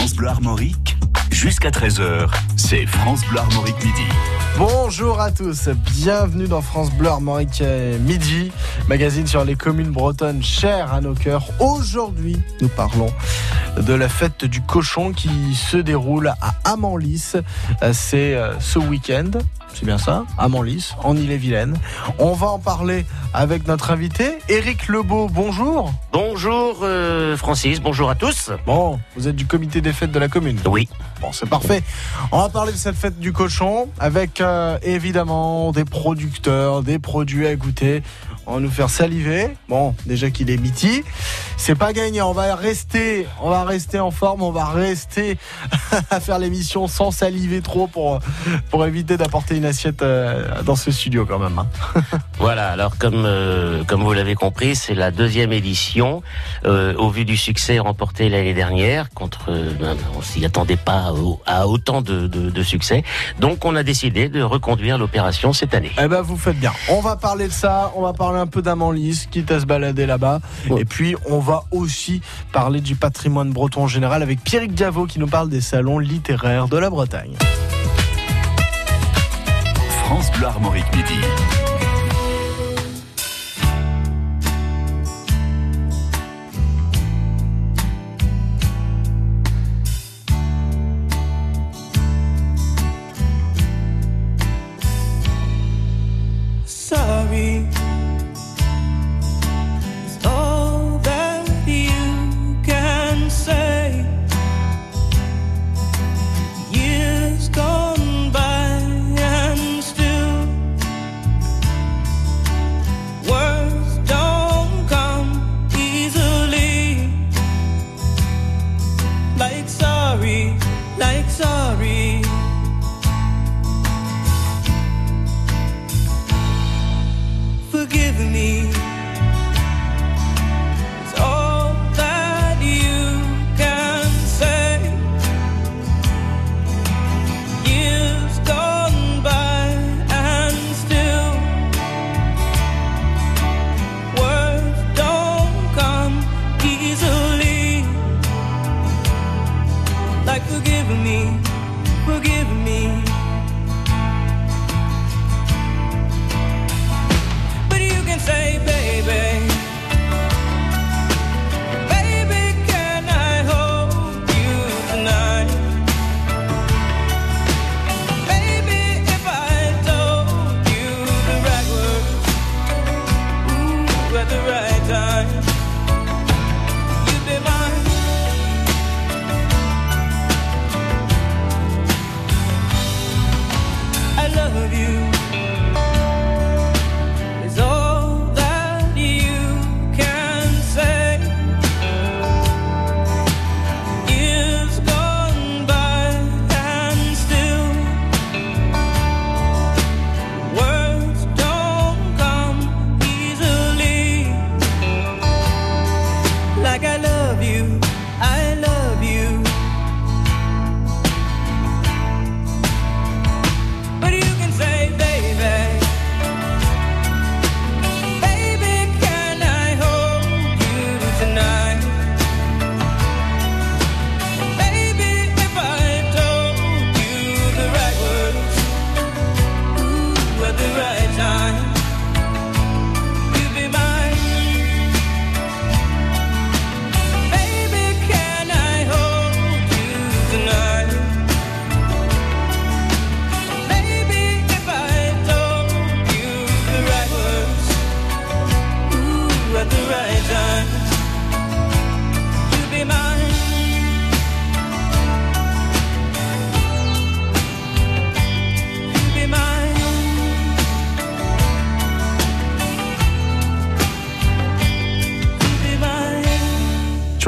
[0.00, 0.96] France Bleu Armorique,
[1.30, 4.39] jusqu'à 13h, c'est France Bleu Armorique Midi.
[4.58, 7.62] Bonjour à tous, bienvenue dans France Bleu Armorique
[8.00, 8.52] Midi,
[8.88, 11.44] magazine sur les communes bretonnes chères à nos cœurs.
[11.60, 13.10] Aujourd'hui, nous parlons
[13.76, 17.36] de la fête du cochon qui se déroule à Amanlis.
[17.92, 19.30] C'est euh, ce week-end,
[19.72, 21.78] c'est bien ça, à Manlis, en Ille-et-Vilaine.
[22.18, 25.28] On va en parler avec notre invité, Éric Lebeau.
[25.28, 25.92] Bonjour.
[26.12, 28.50] Bonjour euh, Francis, bonjour à tous.
[28.66, 30.58] Bon, vous êtes du comité des fêtes de la commune.
[30.66, 30.88] Oui.
[31.20, 31.82] Bon, c'est parfait.
[32.32, 34.39] On va parler de cette fête du cochon avec euh,
[34.82, 38.02] évidemment des producteurs, des produits à goûter.
[38.50, 39.56] On va nous faire saliver.
[39.68, 41.04] Bon, déjà qu'il est midi,
[41.56, 42.20] c'est pas gagné.
[42.20, 44.42] On va rester, on va rester en forme.
[44.42, 45.38] On va rester
[46.10, 48.18] à faire l'émission sans saliver trop pour
[48.70, 51.60] pour éviter d'apporter une assiette euh, dans ce studio quand même.
[51.60, 51.68] hein.
[52.38, 56.20] Voilà, alors comme euh, comme vous l'avez compris, c'est la deuxième édition.
[56.64, 61.12] Euh, au vu du succès remporté l'année dernière, contre, ben, on s'y attendait pas
[61.46, 63.04] à autant de, de, de succès.
[63.38, 65.92] Donc on a décidé de reconduire l'opération cette année.
[66.02, 66.72] Eh ben, vous faites bien.
[66.88, 67.92] On va parler de ça.
[67.94, 70.40] On va parler un peu d'Amanlis, quitte à se balader là-bas.
[70.68, 70.82] Ouais.
[70.82, 72.20] Et puis, on va aussi
[72.52, 76.68] parler du patrimoine breton en général avec Pierrick Diavo qui nous parle des salons littéraires
[76.68, 77.36] de la Bretagne.
[80.04, 81.20] France Bleu Armorique Midi.
[97.30, 97.79] sorry.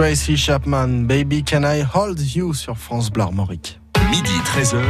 [0.02, 3.80] Tracy Chapman, Baby Can I Hold You sur France Bleu Armorique.
[4.10, 4.82] Midi 13h.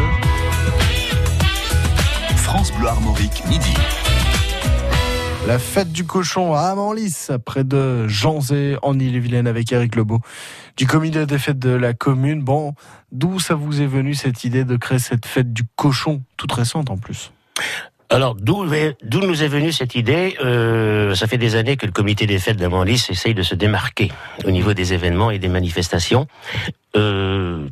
[2.36, 3.74] France Bleu Armorique Midi.
[5.46, 10.20] La fête du cochon à Amanlis, près de Janzé, en Ille-et-Vilaine, avec Eric Lebeau,
[10.78, 12.42] du comité des fêtes de la commune.
[12.42, 12.72] Bon,
[13.10, 16.88] d'où ça vous est venu cette idée de créer cette fête du cochon, toute récente
[16.88, 17.32] en plus?
[18.12, 22.26] Alors, d'où nous est venue cette idée Euh, Ça fait des années que le comité
[22.26, 24.12] des fêtes d'Amanlis essaye de se démarquer
[24.44, 26.26] au niveau des événements et des manifestations.
[26.94, 27.66] Euh,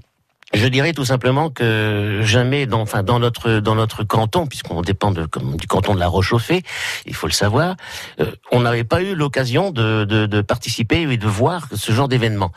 [0.54, 5.10] Je dirais tout simplement que jamais dans, enfin, dans notre dans notre canton, puisqu'on dépend
[5.12, 6.62] de, comme, du canton de la Roche-au-Fée,
[7.06, 7.76] il faut le savoir,
[8.18, 12.08] euh, on n'avait pas eu l'occasion de, de, de participer et de voir ce genre
[12.08, 12.50] d'événement.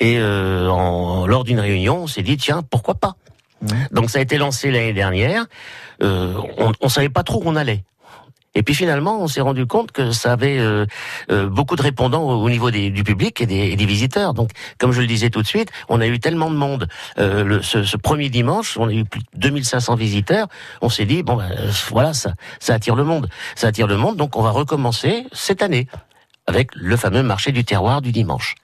[0.00, 3.14] Et euh, en, lors d'une réunion, on s'est dit tiens pourquoi pas?
[3.90, 5.46] Donc ça a été lancé l'année dernière.
[6.02, 7.84] Euh, on, on savait pas trop où on allait.
[8.56, 10.84] Et puis finalement, on s'est rendu compte que ça avait euh,
[11.30, 14.34] euh, beaucoup de répondants au, au niveau des- du public et des, visiteurs.
[14.34, 16.88] Donc, comme je le disais tout de suite, on a eu tellement de monde.
[17.16, 20.48] Ce, premier dimanche, on a eu plus de 2500 visiteurs.
[20.80, 21.48] On s'est dit, bon, ben,
[21.90, 23.28] voilà, ça, ça attire le monde.
[23.54, 25.86] Ça attire le monde, donc on va recommencer cette année
[26.48, 28.56] avec le fameux marché du terroir du dimanche.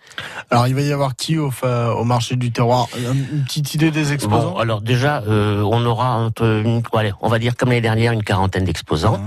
[0.51, 2.87] Alors, il va y avoir qui au, au marché du terroir?
[2.97, 4.53] Une petite idée des exposants?
[4.53, 8.13] Bon, alors déjà, euh, on aura entre une, allez, on va dire comme l'année dernière,
[8.13, 9.21] une quarantaine d'exposants.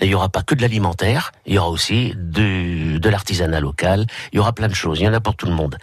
[0.00, 3.60] Et Il y aura pas que de l'alimentaire, il y aura aussi de, de l'artisanat
[3.60, 5.76] local, il y aura plein de choses, il y en a pour tout le monde.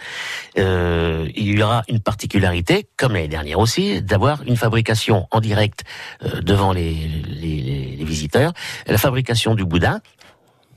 [0.58, 5.84] Euh, il y aura une particularité, comme l'année dernière aussi, d'avoir une fabrication en direct
[6.24, 8.52] euh, devant les, les- les visiteurs,
[8.86, 10.00] la fabrication du boudin,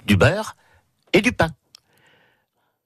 [0.05, 0.55] du beurre
[1.13, 1.49] et du pain.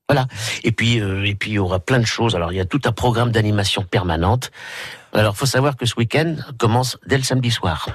[0.07, 0.27] Voilà.
[0.63, 2.35] Et puis, euh, et puis il y aura plein de choses.
[2.35, 4.51] Alors, il y a tout un programme d'animation permanente.
[5.13, 7.87] Alors, faut savoir que ce week-end commence dès le samedi soir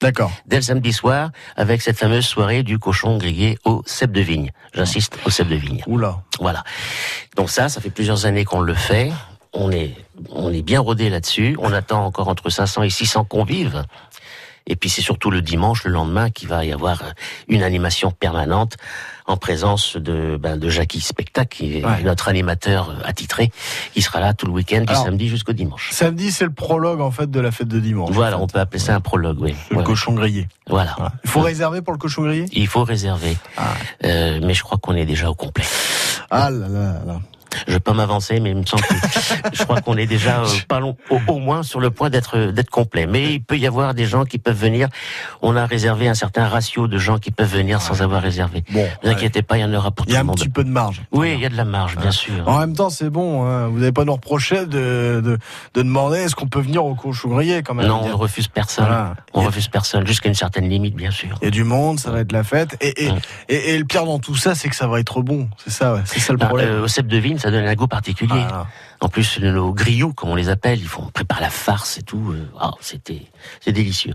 [0.00, 0.30] D'accord.
[0.46, 4.50] dès le samedi soir avec cette fameuse soirée du cochon grillé au cèpe de vigne.
[4.74, 5.82] J'insiste, au cèpe de vigne.
[5.86, 6.18] Oula.
[6.40, 6.64] Voilà.
[7.36, 9.10] Donc ça, ça fait plusieurs années qu'on le fait.
[9.54, 9.94] On est,
[10.30, 11.56] on est bien rodé là-dessus.
[11.60, 13.84] On attend encore entre 500 et 600 convives.
[14.66, 17.02] Et puis c'est surtout le dimanche, le lendemain, qu'il va y avoir
[17.48, 18.76] une animation permanente
[19.26, 22.02] en présence de, ben, de Jackie Spectac, qui est Ouais.
[22.02, 23.50] notre animateur euh, attitré,
[23.92, 25.90] qui sera là tout le week-end, du Alors, samedi jusqu'au dimanche.
[25.92, 28.10] Samedi, c'est le prologue en fait de la fête de dimanche.
[28.12, 29.54] Voilà, en on peut appeler ça un prologue, oui.
[29.68, 30.48] C'est le cochon grillé.
[30.66, 30.94] Voilà.
[30.96, 31.12] Voilà.
[31.24, 32.46] Il faut réserver pour le cochon grillé?
[32.52, 33.36] Il faut réserver.
[33.58, 33.74] Ah.
[34.04, 35.64] Euh, mais je crois qu'on est déjà au complet.
[36.30, 37.20] Ah là là là.
[37.68, 38.94] Je pas m'avancer, mais il me semble que
[39.52, 42.38] je crois qu'on est déjà euh, pas long, au, au moins sur le point d'être
[42.52, 43.06] d'être complet.
[43.06, 44.88] Mais il peut y avoir des gens qui peuvent venir.
[45.42, 48.64] On a réservé un certain ratio de gens qui peuvent venir sans avoir réservé.
[48.70, 50.24] Bon, Ne vous inquiétez pas, il y en aura pour il tout y a le
[50.24, 50.36] un monde.
[50.36, 51.02] petit peu de marge.
[51.12, 52.46] Oui, il y a de la marge, bien sûr.
[52.48, 53.44] En même temps, c'est bon.
[53.46, 53.68] Hein.
[53.68, 55.38] Vous n'allez pas nous reprocher de, de,
[55.74, 57.86] de demander est-ce qu'on peut venir au cochon grillé quand même.
[57.86, 58.86] Non, Il on ne refuse personne.
[58.86, 59.14] Voilà.
[59.32, 61.36] On Il a- refuse personne, jusqu'à une certaine limite, bien sûr.
[61.42, 62.76] Il y a du monde, ça va être la fête.
[62.80, 63.10] Et, et,
[63.48, 65.48] et, et le pire dans tout ça, c'est que ça va être bon.
[65.64, 66.00] C'est ça, ouais.
[66.04, 66.68] c'est ça le Ben, problème.
[66.68, 68.30] euh, au cèpe de vigne, ça donne un goût particulier.
[68.32, 68.66] Voilà.
[69.02, 72.02] En plus, nos griots, comme on les appelle, ils font on prépare la farce et
[72.02, 72.32] tout.
[72.32, 73.20] euh, ah, c'était,
[73.60, 74.14] c'est délicieux.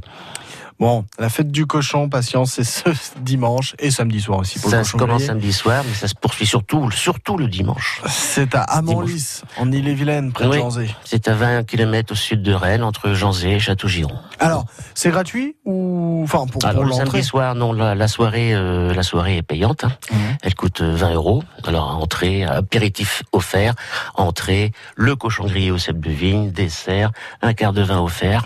[0.80, 2.90] Bon, la fête du cochon, patience, c'est ce
[3.20, 5.28] dimanche et samedi soir aussi pour Ça le cochon commence grillé.
[5.28, 8.02] samedi soir, mais ça se poursuit surtout, surtout le dimanche.
[8.08, 10.54] C'est à Amanlis, en Ille-et-Vilaine, près de.
[10.54, 10.90] Janzé.
[11.04, 14.16] C'est à 20 km au sud de Rennes, entre Janzé et Château-Giron.
[14.40, 14.66] Alors,
[14.96, 18.94] c'est gratuit ou enfin pour, Alors pour le samedi soir, non, la, la soirée, euh,
[18.94, 19.84] la soirée est payante.
[19.84, 19.92] hein.
[20.14, 20.38] Mhm.
[20.44, 21.44] Elle coûte euh, 20 euros.
[21.68, 23.74] Alors entrée, apéritif offert,
[24.16, 27.12] entrée, le cochon grillé au cèpe de vigne, dessert,
[27.42, 28.46] un quart de vin offert.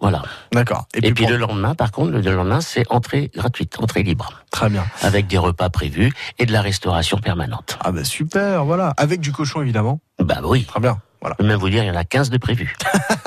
[0.00, 0.22] Voilà.
[0.52, 0.86] D'accord.
[0.94, 4.70] Et, puis pour- le lendemain, par contre, le lendemain, c'est entrée gratuite, entrée libre, très
[4.70, 4.84] bien.
[5.02, 7.78] avec des repas prévus et de la restauration permanente.
[7.84, 10.00] Ah bah super, voilà, avec du cochon évidemment.
[10.18, 10.64] Bah oui.
[10.64, 10.98] Très bien.
[11.20, 11.36] Voilà.
[11.38, 12.74] Je peux même vous dire, il y en a 15 de prévus,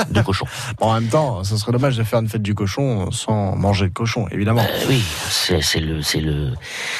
[0.09, 0.47] de cochons.
[0.79, 3.87] Bon, en même temps, ce serait dommage de faire une fête du cochon sans manger
[3.87, 4.65] de cochon, évidemment.
[4.67, 4.99] Euh, oui,
[5.29, 6.53] c'est le, c'est le,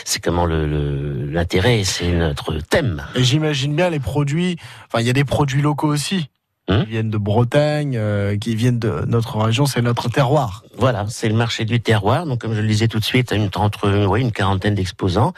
[0.05, 3.03] c'est comment le- l'intérêt, c'est notre thème.
[3.15, 4.55] Et j'imagine bien les produits.
[4.85, 6.29] Enfin, il y a des produits locaux aussi.
[6.69, 6.85] Hum.
[6.85, 10.63] qui viennent de Bretagne, euh, qui viennent de notre région, c'est notre terroir.
[10.77, 12.25] Voilà, c'est le marché du terroir.
[12.25, 15.33] Donc, comme je le disais tout de suite, une, entre ouais, une quarantaine d'exposants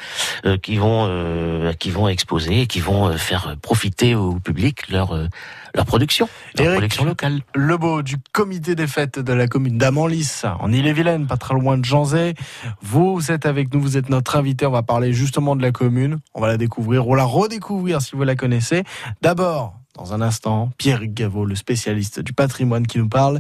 [0.46, 4.88] euh, qui vont euh, qui vont exposer, et qui vont euh, faire profiter au public
[4.90, 5.26] leur euh,
[5.74, 6.30] leur production,
[6.60, 6.78] leur Eric.
[6.78, 7.42] production locale.
[7.56, 11.80] Le beau du comité des fêtes de la commune d'Amanlis, en Ille-et-Vilaine, pas très loin
[11.80, 12.36] de Janzé.
[12.84, 14.68] Vous êtes avec nous, vous êtes notre invité.
[14.68, 16.20] On va parler justement de la commune.
[16.36, 18.84] On va la découvrir ou la redécouvrir si vous la connaissez.
[19.24, 23.40] D'abord, dans un instant, Pierre Gaveau, le spécialiste du patrimoine qui nous parle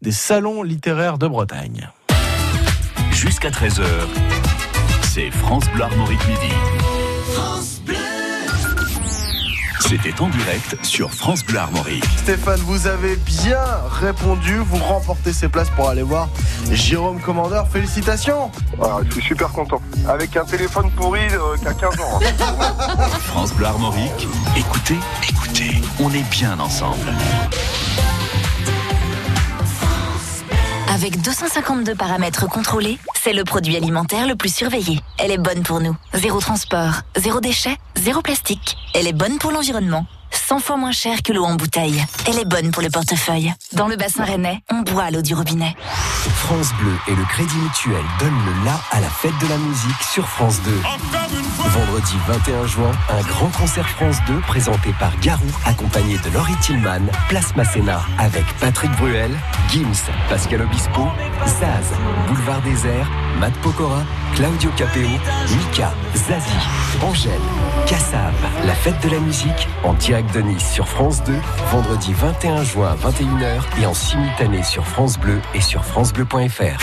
[0.00, 1.90] des salons littéraires de Bretagne.
[3.12, 3.84] Jusqu'à 13h,
[5.02, 6.91] c'est France Armorique Midi.
[9.88, 12.04] C'était en direct sur France Bleu Armorique.
[12.16, 13.60] Stéphane, vous avez bien
[14.00, 14.56] répondu.
[14.58, 16.28] Vous remportez ces places pour aller voir
[16.70, 17.68] Jérôme Commandeur.
[17.68, 18.50] Félicitations
[18.82, 19.80] Ah, je suis super content.
[20.08, 22.20] Avec un téléphone pourri euh, qui a 15 ans.
[22.22, 23.08] hein.
[23.20, 24.98] France Bleu Armorique, écoutez,
[25.28, 27.12] écoutez, on est bien ensemble.
[30.94, 35.00] Avec 252 paramètres contrôlés, c'est le produit alimentaire le plus surveillé.
[35.18, 35.96] Elle est bonne pour nous.
[36.12, 38.76] Zéro transport, zéro déchet, zéro plastique.
[38.94, 40.04] Elle est bonne pour l'environnement.
[40.52, 42.04] 100 fois moins cher que l'eau en bouteille.
[42.28, 43.54] Elle est bonne pour le portefeuille.
[43.72, 45.74] Dans le bassin rennais, on boit l'eau du robinet.
[45.80, 50.02] France Bleu et le Crédit Mutuel donnent le la à la fête de la musique
[50.02, 50.70] sur France 2.
[50.80, 51.22] Encore
[51.72, 57.06] Vendredi 21 juin, un grand concert France 2 présenté par Garou, accompagné de Laurie Tillman,
[57.30, 59.30] Place Masséna, avec Patrick Bruel,
[59.70, 61.08] Gims, Pascal Obispo,
[61.46, 61.86] Zaz,
[62.28, 64.02] Boulevard Désert, Matt Pokora,
[64.34, 65.08] Claudio Capeo,
[65.56, 66.68] Mika, Zazie,
[67.02, 67.32] Angèle,
[67.86, 68.34] Kassav,
[68.66, 71.32] la fête de la musique, en direct de Sur France 2,
[71.70, 76.80] vendredi 21 juin à 21h et en simultané sur France Bleu et sur francebleu.fr.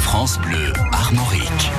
[0.00, 1.70] France Bleu Armorique.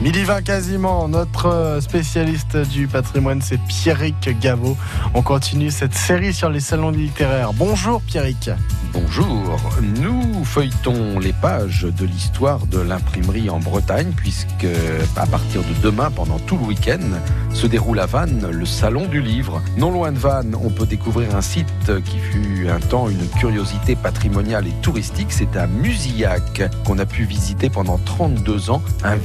[0.00, 4.76] Midi 20 quasiment, notre euh, spécialiste du patrimoine c'est Pierrick Gaveau.
[5.12, 7.52] On continue cette série sur les salons littéraires.
[7.52, 8.48] Bonjour Pierrick.
[8.92, 9.56] Bonjour,
[10.00, 14.66] nous feuilletons les pages de l'histoire de l'imprimerie en Bretagne puisque
[15.16, 17.00] à partir de demain, pendant tout le week-end,
[17.52, 19.60] se déroule à Vannes le salon du livre.
[19.76, 23.96] Non loin de Vannes, on peut découvrir un site qui fut un temps une curiosité
[23.96, 25.28] patrimoniale et touristique.
[25.30, 29.16] C'est à Musillac qu'on a pu visiter pendant 32 ans un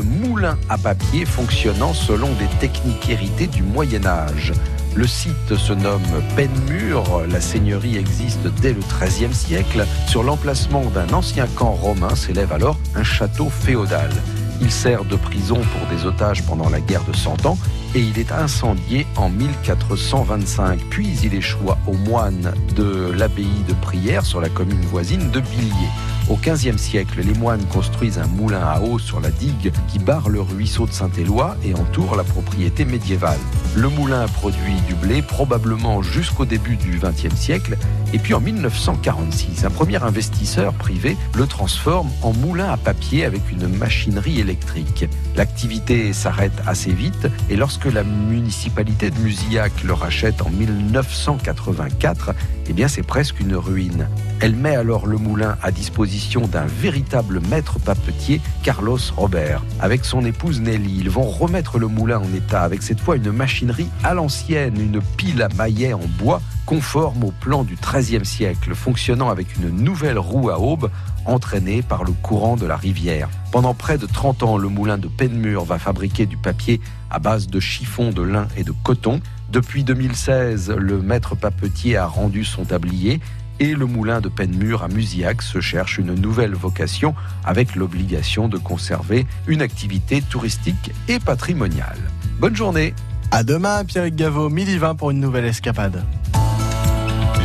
[0.00, 4.52] moulin à papier fonctionnant selon des techniques héritées du Moyen Âge.
[4.94, 6.02] Le site se nomme
[6.34, 7.22] Penmure.
[7.30, 9.86] La seigneurie existe dès le XIIIe siècle.
[10.08, 14.10] Sur l'emplacement d'un ancien camp romain s'élève alors un château féodal.
[14.60, 17.56] Il sert de prison pour des otages pendant la guerre de Cent Ans
[17.94, 20.80] et il est incendié en 1425.
[20.90, 25.90] Puis il échoua aux moines de l'abbaye de Prière sur la commune voisine de Billiers.
[26.28, 30.28] Au XVe siècle, les moines construisent un moulin à eau sur la digue qui barre
[30.28, 33.38] le ruisseau de Saint-Éloi et entoure la propriété médiévale.
[33.74, 37.76] Le moulin produit du blé probablement jusqu'au début du XXe siècle
[38.12, 43.50] et puis en 1946, un premier investisseur privé le transforme en moulin à papier avec
[43.50, 45.06] une machinerie électrique.
[45.36, 52.34] L'activité s'arrête assez vite et lorsque la municipalité de Musillac le rachète en 1984,
[52.68, 54.08] eh bien c'est presque une ruine.
[54.40, 59.62] Elle met alors le moulin à disposition d'un véritable maître papetier, Carlos Robert.
[59.80, 63.32] Avec son épouse Nelly, ils vont remettre le moulin en état avec cette fois une
[63.32, 68.74] machinerie à l'ancienne, une pile à maillet en bois conforme au plan du XIIIe siècle,
[68.74, 70.90] fonctionnant avec une nouvelle roue à aube
[71.30, 73.28] entraînée par le courant de la rivière.
[73.52, 77.48] Pendant près de 30 ans, le moulin de Penmure va fabriquer du papier à base
[77.48, 79.20] de chiffon, de lin et de coton.
[79.50, 83.20] Depuis 2016, le maître papetier a rendu son tablier
[83.60, 88.56] et le moulin de Penmure à Musillac se cherche une nouvelle vocation avec l'obligation de
[88.56, 91.98] conserver une activité touristique et patrimoniale.
[92.40, 92.94] Bonne journée
[93.30, 96.02] À demain Pierrick Gaveau, midi 20 pour une nouvelle escapade.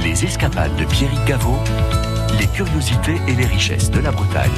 [0.03, 1.57] Les escapades de Pierrick Gaveau,
[2.39, 4.51] les curiosités et les richesses de la Bretagne,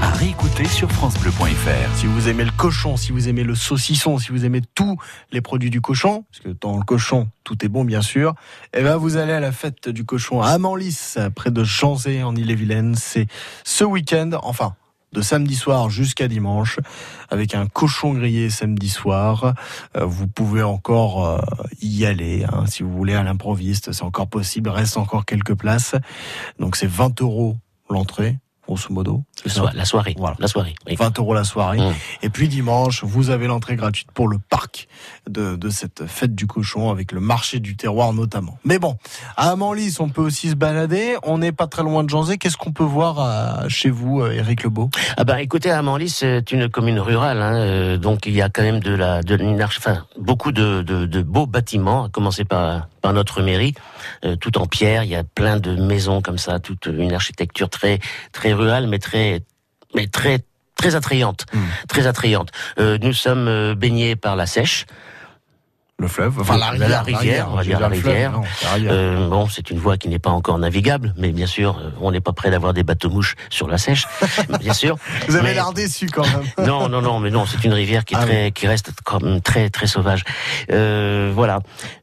[0.00, 1.96] à réécouter sur FranceBleu.fr.
[1.96, 4.96] Si vous aimez le cochon, si vous aimez le saucisson, si vous aimez tous
[5.30, 8.34] les produits du cochon, parce que dans le cochon, tout est bon bien sûr,
[8.72, 12.34] eh ben vous allez à la fête du cochon à Amanlis, près de Janzé en
[12.34, 12.94] Ille-et-Vilaine.
[12.94, 13.26] C'est
[13.64, 14.74] ce week-end, enfin
[15.12, 16.78] de samedi soir jusqu'à dimanche,
[17.28, 19.54] avec un cochon grillé samedi soir.
[19.96, 21.40] Euh, vous pouvez encore euh,
[21.82, 25.94] y aller, hein, si vous voulez, à l'improviste, c'est encore possible, reste encore quelques places.
[26.58, 27.56] Donc c'est 20 euros
[27.88, 28.38] l'entrée,
[28.70, 29.22] grosso modo.
[29.36, 30.14] c'est La, ça soi- la soirée.
[30.16, 30.36] Voilà.
[30.38, 30.74] La soirée.
[30.86, 30.94] oui.
[30.96, 31.78] 20 euros la soirée.
[31.78, 31.94] Mmh.
[32.22, 34.86] Et puis dimanche, vous avez l'entrée gratuite pour le parc
[35.28, 38.58] de, de cette fête du cochon avec le marché du terroir notamment.
[38.64, 38.96] Mais bon,
[39.36, 41.16] à Amanlis, on peut aussi se balader.
[41.24, 42.38] On n'est pas très loin de Janzé.
[42.38, 46.52] Qu'est-ce qu'on peut voir euh, chez vous, euh, Éric Lebeau Ah ben, écoutez, Amanlis, c'est
[46.52, 50.04] une commune rurale, hein, euh, donc il y a quand même de la, de enfin,
[50.18, 53.74] beaucoup de, de, de beaux bâtiments, à commencer par, par notre mairie,
[54.24, 55.04] euh, tout en pierre.
[55.04, 57.98] Il y a plein de maisons comme ça, toute une architecture très,
[58.32, 59.42] très rurale, mais très,
[59.94, 60.40] mais très,
[60.76, 61.58] très attrayante, Mm.
[61.88, 62.50] très attrayante.
[62.78, 64.86] Euh, nous sommes euh, baignés par la Sèche.
[66.00, 66.88] Le fleuve Enfin, la rivière.
[66.88, 68.32] La rivière, on va dire la fleuve, rivière.
[68.32, 68.92] non, la rivière.
[68.94, 72.10] Euh, bon, c'est une voie qui n'est pas encore navigable, mais bien sûr, euh, on
[72.10, 74.06] n'est pas prêt d'avoir des bateaux-mouches sur la Sèche,
[74.60, 74.96] bien sûr.
[75.28, 76.42] vous avez mais- l'air déçu quand même.
[76.66, 79.42] Non, non, non, mais non, c'est une rivière qui est Ah très, qui reste comme
[79.42, 80.24] très, très sauvage.
[80.72, 81.60] Euh, voilà.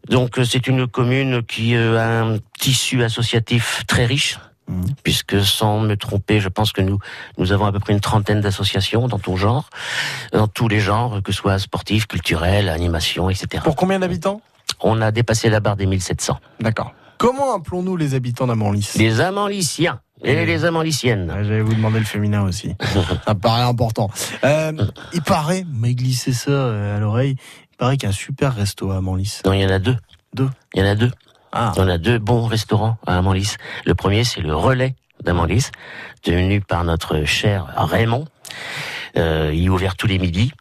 [0.09, 4.37] Donc euh, c'est une commune qui euh, a un tissu associatif très riche.
[4.67, 4.95] Mhm.
[5.03, 6.99] Puisque sans me tromper, je pense que nous
[7.37, 9.69] nous avons à peu près une trentaine d'associations dans tout genre,
[10.33, 13.63] dans tous les genres, que ce soit sportifs, culturels, animation, etc.
[13.63, 14.41] Pour combien d'habitants?
[14.81, 16.37] On a dépassé la barre des 1700.
[16.59, 16.93] D'accord.
[17.17, 18.91] Comment appelons-nous les habitants d'Amanlis?
[18.95, 21.31] Les Amanliciens et les Amanliciennes.
[21.31, 22.75] Ouais, J'allais vous demander le féminin aussi.
[23.25, 24.09] ça me paraît important.
[24.43, 24.73] Euh,
[25.13, 27.35] il paraît, m'a glissé ça euh, à l'oreille,
[27.71, 29.41] il paraît qu'il y a un super resto à Amanlis.
[29.45, 29.97] Non, il y en a deux.
[30.33, 30.49] Deux?
[30.75, 31.11] Il y en a deux.
[31.59, 33.55] Ah, On a deux bons restaurants à Amanlis.
[33.85, 35.71] Le premier, c'est le Relais d'Amanlis,
[36.21, 38.25] tenu par notre cher Raymond.
[39.17, 40.51] Euh, il est ouvert tous les midis.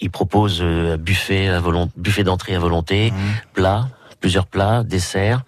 [0.00, 3.18] Il propose euh, un buffet à volonté, buffet d'entrée à volonté, Mhm.
[3.52, 3.88] plats,
[4.20, 5.42] plusieurs plats, desserts.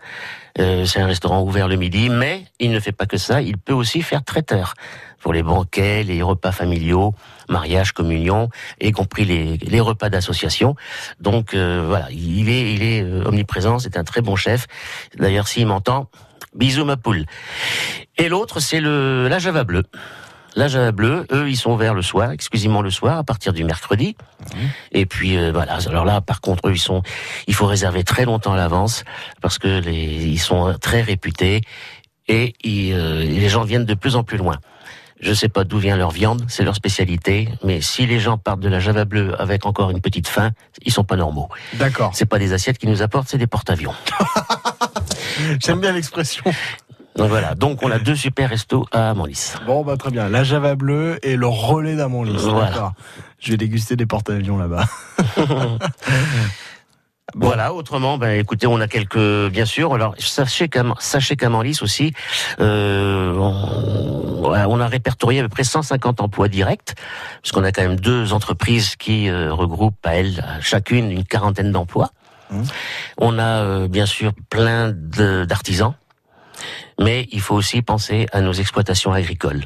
[0.58, 3.40] Euh, c'est un restaurant ouvert le midi, mais il ne fait pas que ça.
[3.40, 4.74] Il peut aussi faire traiteur
[5.22, 7.14] pour les banquets, les repas familiaux,
[7.48, 8.50] mariage, communion,
[8.80, 10.74] y compris les, les repas d'association.
[11.20, 13.78] Donc euh, voilà, il est, il est euh, omniprésent.
[13.78, 14.66] C'est un très bon chef.
[15.16, 16.10] D'ailleurs, s'il m'entend,
[16.54, 17.24] bisous ma poule.
[18.18, 19.84] Et l'autre, c'est le la Java bleue.
[20.54, 23.64] La Java bleue, eux, ils sont ouverts le soir, exclusivement le soir, à partir du
[23.64, 24.16] mercredi.
[24.90, 25.78] Et puis euh, voilà.
[25.86, 27.02] Alors là, par contre, eux, ils sont,
[27.46, 29.04] il faut réserver très longtemps à l'avance
[29.40, 31.62] parce que les, ils sont très réputés
[32.28, 34.58] et ils, euh, les gens viennent de plus en plus loin.
[35.22, 38.58] Je sais pas d'où vient leur viande, c'est leur spécialité, mais si les gens partent
[38.58, 40.50] de la Java bleue avec encore une petite faim,
[40.84, 41.48] ils sont pas normaux.
[41.74, 42.10] D'accord.
[42.12, 43.94] C'est pas des assiettes qui nous apportent, c'est des porte-avions.
[45.60, 46.42] J'aime bien l'expression.
[47.14, 47.54] Donc voilà.
[47.54, 49.54] Donc on a deux super restos à Amanlis.
[49.64, 50.28] Bon, bah très bien.
[50.28, 52.38] La Java bleue et le relais d'Amonlis.
[52.38, 52.70] Voilà.
[52.70, 52.92] D'accord.
[53.38, 54.86] Je vais déguster des porte-avions là-bas.
[57.34, 57.72] Voilà.
[57.72, 59.94] Autrement, ben écoutez, on a quelques, bien sûr.
[59.94, 62.12] Alors sachez qu'à sachez qu'à Manlis aussi,
[62.60, 66.94] euh, on, a répertorié à peu près 150 emplois directs,
[67.40, 71.72] puisqu'on a quand même deux entreprises qui euh, regroupent à elles à chacune une quarantaine
[71.72, 72.10] d'emplois.
[72.50, 72.62] Mmh.
[73.18, 75.94] On a euh, bien sûr plein de- d'artisans,
[77.00, 79.64] mais il faut aussi penser à nos exploitations agricoles.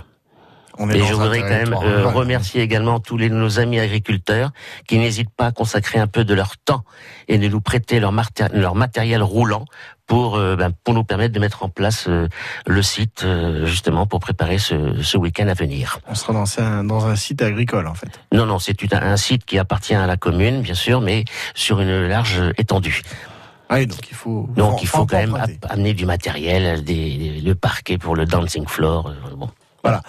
[0.78, 4.50] On est Et je voudrais quand même euh, remercier également tous les, nos amis agriculteurs
[4.86, 6.84] qui n'hésitent pas à consacrer un peu de leur temps
[7.28, 9.64] et de nous prêter leur, maté- leur matériel roulant
[10.06, 12.28] pour, euh, ben, pour nous permettre de mettre en place euh,
[12.66, 15.98] le site euh, justement pour préparer ce, ce week-end à venir.
[16.06, 18.10] On sera dans un, dans un site agricole en fait.
[18.32, 21.80] Non, non, c'est un, un site qui appartient à la commune, bien sûr, mais sur
[21.80, 23.02] une large étendue.
[23.68, 24.48] Ah oui, donc il faut.
[24.56, 25.58] Donc il faut quand même emprunter.
[25.68, 29.08] amener du matériel, des, des- le parquet pour le dancing floor.
[29.08, 29.46] euh,
[29.92, 30.00] Bon.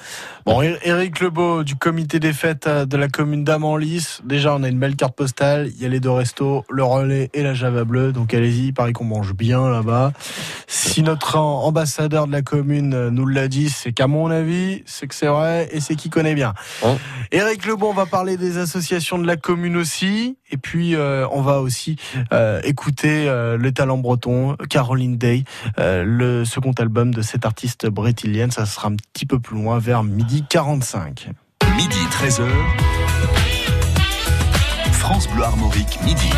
[0.45, 4.19] Bon, Éric Lebeau du comité des fêtes euh, de la commune d'Amanlis.
[4.23, 5.69] Déjà, on a une belle carte postale.
[5.75, 8.13] Il y a les deux restos, le relais et la Java bleue.
[8.13, 10.13] Donc allez-y, il paraît qu'on mange bien là-bas.
[10.67, 14.83] Si notre am- ambassadeur de la commune euh, nous l'a dit, c'est qu'à mon avis,
[14.85, 16.53] c'est que c'est vrai et c'est qu'il connaît bien.
[16.81, 16.97] Bon.
[17.33, 20.37] Éric Lebeau, on va parler des associations de la commune aussi.
[20.49, 21.97] Et puis, euh, on va aussi
[22.31, 25.43] euh, écouter euh, le talent breton, Caroline Day,
[25.77, 28.51] le second album de cette artiste brétilienne.
[28.51, 31.29] Ça sera un petit peu plus loin, vers midi 45.
[31.75, 32.47] Midi 13h.
[34.93, 36.29] France Bleu Armorique, midi.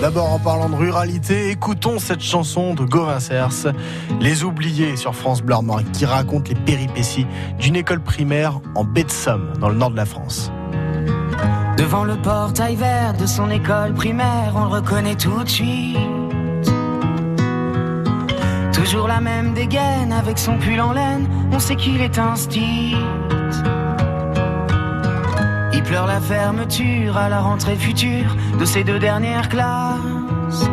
[0.00, 3.72] D'abord, en parlant de ruralité, écoutons cette chanson de Gauvin Cers,
[4.20, 7.26] Les Oubliés sur France Bleu Armorique, qui raconte les péripéties
[7.58, 10.52] d'une école primaire en baie de Somme, dans le nord de la France.
[11.76, 15.98] Devant le portail vert de son école primaire, on le reconnaît tout de suite.
[18.72, 22.34] Toujours la même dégaine avec son pull en laine, on sait qu'il est un.
[25.72, 30.68] Il pleure la fermeture à la rentrée future de ses deux dernières classes.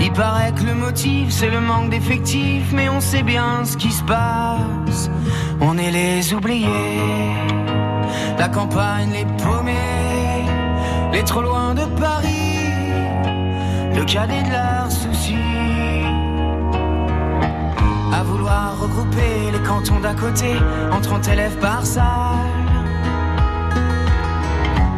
[0.00, 3.90] Il paraît que le motif c'est le manque d'effectifs, mais on sait bien ce qui
[3.90, 5.10] se passe.
[5.60, 7.61] On est les oubliés.
[8.42, 10.44] La campagne, les paumés,
[11.12, 12.58] les trop loin de Paris,
[13.94, 15.36] le cadet de leurs soucis.
[18.12, 20.56] À vouloir regrouper les cantons d'à côté
[20.90, 22.02] en 30 élèves par salle.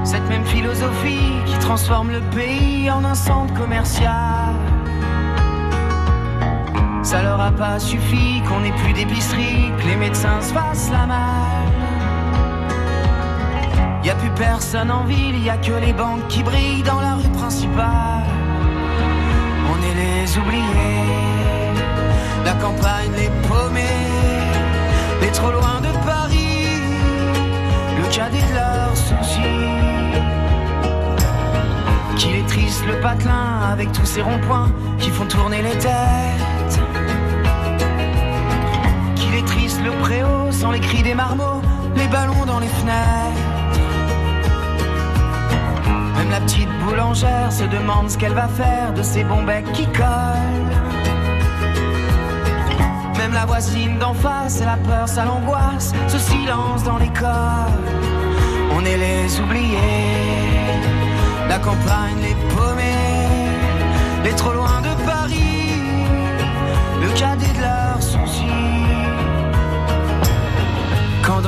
[0.04, 4.54] Cette même philosophie qui transforme le pays en un centre commercial.
[7.02, 11.04] Ça leur a pas suffi qu'on n'ait plus d'épicerie, que les médecins se fassent la
[11.04, 11.53] malle.
[14.36, 18.24] Personne en ville, y a que les banques qui brillent dans la rue principale.
[19.70, 21.72] On est les oubliés,
[22.44, 23.82] la campagne, les paumés,
[25.22, 26.80] les trop loin de Paris,
[27.96, 29.40] le cadet de leurs soucis.
[32.16, 36.80] Qu'il est triste le patelin avec tous ces ronds-points qui font tourner les têtes.
[39.14, 41.62] Qu'il est triste le préau sans les cris des marmots,
[41.94, 43.43] les ballons dans les fenêtres.
[46.34, 50.74] La petite boulangère se demande ce qu'elle va faire de ces bons becs qui collent.
[53.18, 57.84] Même la voisine d'en face, la peur, ça l'angoisse, ce silence dans l'école.
[58.76, 59.78] On est les oubliés,
[61.48, 63.52] la campagne, les paumés,
[64.24, 65.84] les trop loin de Paris,
[67.00, 67.83] le cadet de leurs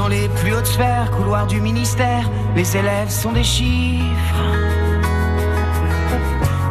[0.07, 4.43] dans les plus hautes sphères, couloirs du ministère, les élèves sont des chiffres.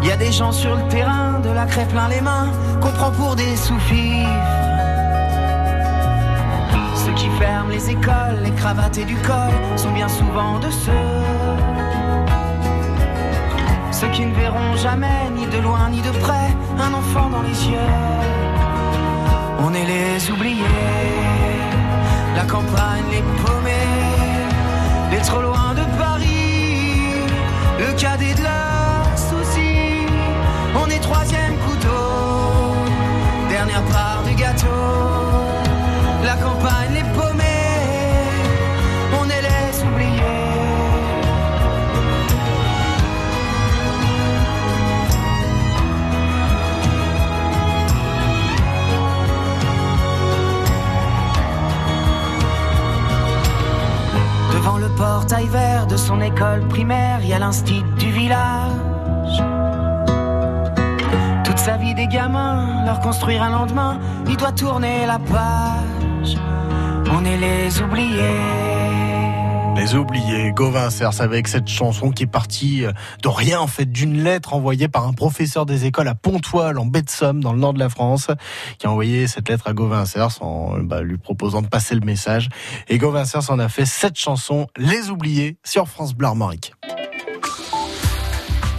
[0.03, 2.49] Y a des gens sur le terrain, de la craie plein les mains,
[2.81, 4.29] qu'on prend pour des sous-fifres.
[6.95, 11.11] Ceux qui ferment les écoles, les cravates et du col sont bien souvent de ceux.
[13.91, 17.67] Ceux qui ne verront jamais, ni de loin ni de près, un enfant dans les
[17.67, 17.91] yeux.
[19.59, 21.14] On est les oubliés,
[22.35, 23.71] la campagne, les paumés,
[25.11, 27.23] les trop loin de Paris,
[27.79, 30.05] le cadet de leurs soucis.
[30.75, 32.75] On est troisième couteau,
[33.49, 34.67] dernière part du gâteau.
[36.23, 37.34] La campagne, les paumés,
[54.95, 59.43] portail vert de son école primaire, il y a l'instit du village.
[61.43, 66.37] Toute sa vie des gamins, leur construire un lendemain, il doit tourner la page.
[67.11, 68.64] On est les oubliés.
[69.85, 73.85] Les oubliés, Gauvin Cers avec cette chanson qui est partie euh, de rien en fait,
[73.85, 77.53] d'une lettre envoyée par un professeur des écoles à Pontoise en baie de Somme dans
[77.53, 78.31] le nord de la France,
[78.79, 82.01] qui a envoyé cette lettre à Gauvin Cers en bah, lui proposant de passer le
[82.01, 82.49] message.
[82.87, 86.73] Et Gauvin Cers en a fait cette chanson, Les oubliés, sur France Bleu Armorique.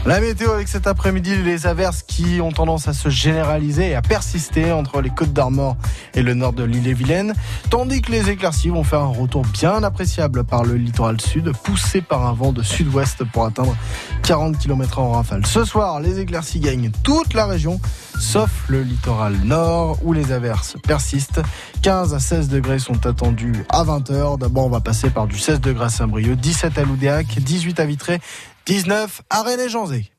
[0.07, 4.03] La météo avec cet après-midi, les averses qui ont tendance à se généraliser et à
[4.03, 5.77] persister entre les côtes d'Armor
[6.15, 7.35] et le nord de l'île-et-Vilaine,
[7.71, 12.03] tandis que les éclaircies vont faire un retour bien appréciable par le littoral sud, poussé
[12.03, 13.77] par un vent de sud-ouest pour atteindre
[14.23, 15.45] 40 km en rafale.
[15.45, 17.81] Ce soir, les éclaircies gagnent toute la région,
[18.17, 21.43] sauf le littoral nord où les averses persistent.
[21.83, 24.39] 15 à 16 degrés sont attendus à 20h.
[24.39, 27.87] D'abord, on va passer par du 16 degrés à Saint-Brieuc, 17 à Loudéac, 18 à
[27.87, 28.21] Vitré,
[28.67, 30.11] 19 à Rennes et Janzé.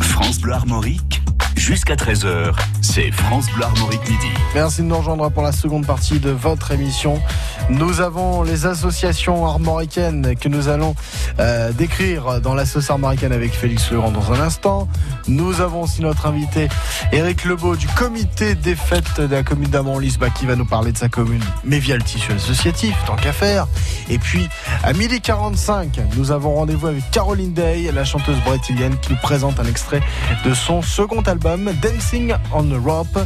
[0.00, 1.20] France Bleu Armorique,
[1.64, 4.28] jusqu'à 13h, c'est France Bleu Armorique midi.
[4.54, 7.22] Merci de nous rejoindre pour la seconde partie de votre émission.
[7.70, 10.94] Nous avons les associations armoricaines que nous allons
[11.40, 14.88] euh, décrire dans la sauce armoricaine avec Félix Legrand dans un instant.
[15.26, 16.68] Nous avons aussi notre invité
[17.12, 20.92] Éric Lebeau du comité des fêtes de la commune d'Amanlis bah, qui va nous parler
[20.92, 23.66] de sa commune, mais via le tissu associatif, tant qu'à faire.
[24.10, 24.46] Et puis,
[24.82, 29.58] à midi 45, nous avons rendez-vous avec Caroline Day, la chanteuse brétilienne qui nous présente
[29.58, 30.02] un extrait
[30.44, 33.18] de son second album, Dancing on Rope.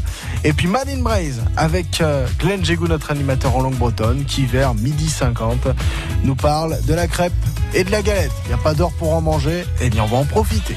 [0.44, 4.44] Et puis Mad in Braise avec euh, Glenn Jégou, notre animateur en langue bretonne, qui
[4.44, 5.68] vers midi 50
[6.24, 7.32] nous parle de la crêpe
[7.74, 8.32] et de la galette.
[8.44, 10.76] Il n'y a pas d'or pour en manger, et on va en profiter.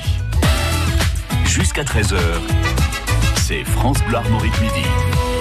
[1.46, 2.16] Jusqu'à 13h,
[3.52, 4.88] c'est France Bleu Armorique midi.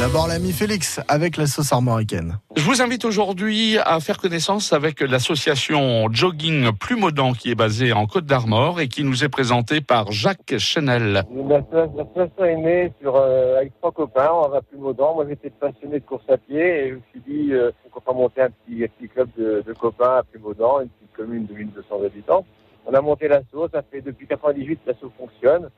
[0.01, 2.39] D'abord l'ami Félix avec la sauce armoricaine.
[2.57, 8.07] Je vous invite aujourd'hui à faire connaissance avec l'association Jogging Plumodan qui est basée en
[8.07, 11.23] Côte d'Armor et qui nous est présentée par Jacques Chenel.
[11.49, 15.15] L'association est née sur, euh, avec trois copains, on va plus Maudan.
[15.15, 18.19] Moi j'étais passionné de course à pied et je me suis dit euh, pourquoi pas
[18.19, 21.55] monter un petit, un petit club de, de copains à Plumaudan, une petite commune de
[21.55, 22.45] 1200 habitants.
[22.87, 25.71] On a monté l'asso, ça fait depuis 98 l'asso fonctionne.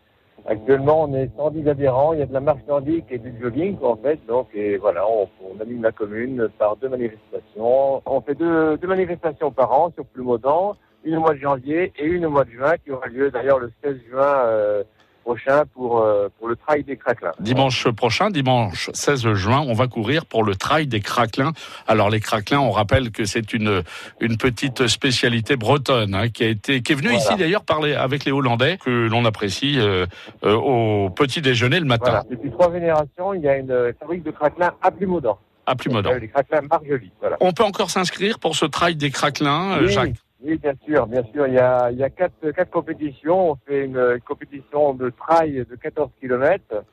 [0.44, 2.12] Actuellement, on est 110 adhérents.
[2.14, 4.18] Il y a de la marche nordique et du jogging, en fait.
[4.26, 8.02] Donc, et voilà, on, on anime la commune par deux manifestations.
[8.04, 12.04] On fait deux, deux manifestations par an sur Plumaudan, une au mois de janvier et
[12.04, 14.82] une au mois de juin, qui aura lieu d'ailleurs le 16 juin euh,
[15.22, 17.32] prochain pour, euh, pour le trail des craquelins.
[17.40, 21.52] Dimanche prochain, dimanche 16 juin, on va courir pour le trail des craquelins.
[21.86, 23.82] Alors les craquelins, on rappelle que c'est une
[24.20, 27.22] une petite spécialité bretonne hein, qui a été qui est venue Voilà.
[27.24, 30.06] ici d'ailleurs parler avec les Hollandais que l'on apprécie euh,
[30.44, 32.24] euh, au petit déjeuner le matin Voilà.
[32.30, 35.38] Depuis trois générations, il y a une fabrique de craquelins à Plumaudan.
[35.66, 36.10] à Plumaudan.
[36.10, 37.36] Euh, Les craquelins Marjolie, voilà.
[37.40, 40.14] On peut encore s'inscrire pour ce trail des craquelins, Oui, Jacques?
[40.44, 41.46] Oui, bien sûr, bien sûr.
[41.46, 43.52] Il y a, il y a quatre, quatre compétitions.
[43.52, 46.84] On fait une, compétition de trail de 14 km,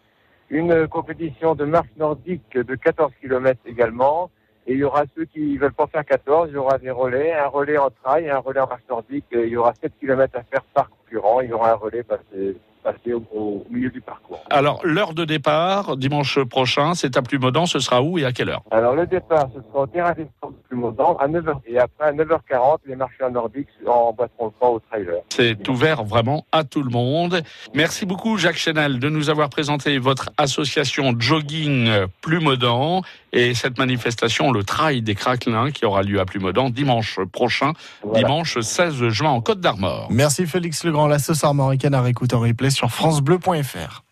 [0.49, 4.29] une compétition de marche nordique de 14 km également.
[4.67, 7.33] Et il y aura ceux qui veulent pas faire 14, il y aura des relais,
[7.33, 9.25] un relais en trail un relais en marche nordique.
[9.31, 11.41] Il y aura 7 km à faire par concurrent.
[11.41, 14.43] Il y aura un relais passé, passé au, au milieu du parcours.
[14.51, 17.65] Alors l'heure de départ dimanche prochain, c'est à Plumaudan.
[17.65, 18.61] Ce sera où et à quelle heure?
[18.69, 20.48] Alors le départ, ce sera au terrain des sports
[20.79, 21.53] de Plumaudan à 9h.
[21.67, 25.21] Et après à 9h40, les marcheurs nordiques emboîteront le pas au trailer.
[25.29, 27.41] C'est ouvert vraiment à tout le monde.
[27.73, 31.89] Merci beaucoup Jacques Chenel de nous avoir présenté votre association Jogging
[32.21, 37.73] Plumaudan et cette manifestation, le trail des craquelins qui aura lieu à Plumaudan dimanche prochain,
[38.03, 38.19] Voilà.
[38.19, 40.07] dimanche 16 juin en Côte d'Armor.
[40.09, 44.03] Merci Félix Legrand, la sauce armoricaine à réécouter en replay sur francebleu.fr.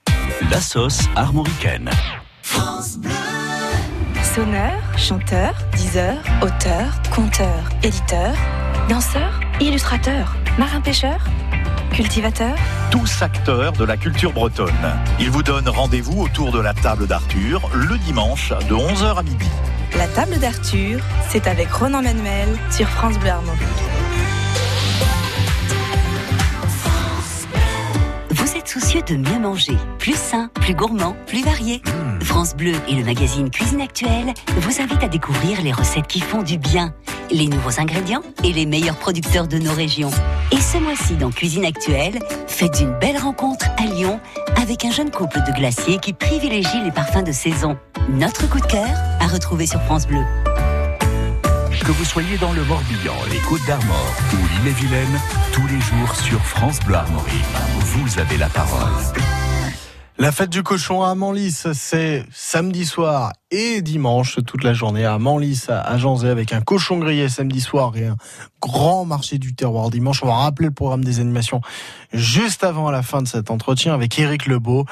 [0.51, 1.89] La sauce armoricaine.
[4.38, 8.36] Sonneur, chanteur, diseur, auteur, conteur, éditeur,
[8.88, 11.26] danseur, illustrateur, marin-pêcheur,
[11.91, 12.56] cultivateur.
[12.91, 14.69] tous acteurs de la culture bretonne.
[15.19, 19.50] Ils vous donnent rendez-vous autour de la table d'Arthur le dimanche de 11h à midi.
[19.97, 24.07] La table d'Arthur, c'est avec Ronan Manuel sur France Bleu Armorique.
[28.67, 31.82] Êtes soucieux de mieux manger, plus sain, plus gourmand, plus varié,
[32.21, 36.41] France Bleu et le magazine Cuisine Actuelle vous invitent à découvrir les recettes qui font
[36.43, 36.93] du bien,
[37.32, 40.12] les nouveaux ingrédients et les meilleurs producteurs de nos régions.
[40.51, 44.19] Et ce mois-ci dans Cuisine Actuelle, faites une belle rencontre à Lyon
[44.62, 47.77] avec un jeune couple de glaciers qui privilégie les parfums de saison.
[48.10, 48.89] Notre coup de cœur
[49.21, 50.23] à retrouver sur France Bleu.
[51.88, 55.21] Que vous soyez dans le Morbihan, les Côtes d'Armor ou l'île-et-Vilaine,
[55.54, 57.45] tous les jours sur France Bleu Armorique,
[57.80, 58.91] vous avez la parole.
[60.17, 65.17] La fête du cochon à Manlis, c'est samedi soir et dimanche toute la journée à
[65.17, 68.17] Manlis, à Janzé, avec un cochon grillé samedi soir et un
[68.62, 70.21] grand marché du terroir dimanche.
[70.23, 71.62] On va rappeler le programme des animations
[72.12, 74.86] juste avant la fin de cet entretien avec Éric Lebeau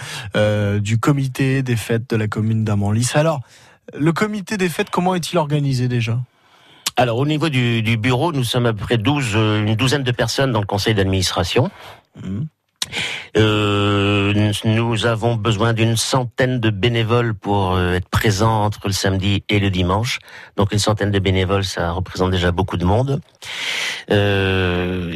[0.80, 3.12] du comité des fêtes de la commune d'Amanlis.
[3.16, 3.42] Alors,
[3.94, 6.22] le comité des fêtes, comment est-il organisé déjà?
[6.98, 10.04] Alors, au niveau du, du bureau, nous sommes à peu près 12, euh, une douzaine
[10.04, 11.70] de personnes dans le conseil d'administration.
[12.24, 12.48] Mhm.
[13.38, 19.44] Euh, nous avons besoin d'une centaine de bénévoles pour euh, être présents entre le samedi
[19.50, 20.20] et le dimanche.
[20.56, 23.22] Donc une centaine de bénévoles, ça représente déjà beaucoup de monde.
[24.12, 25.14] Euh,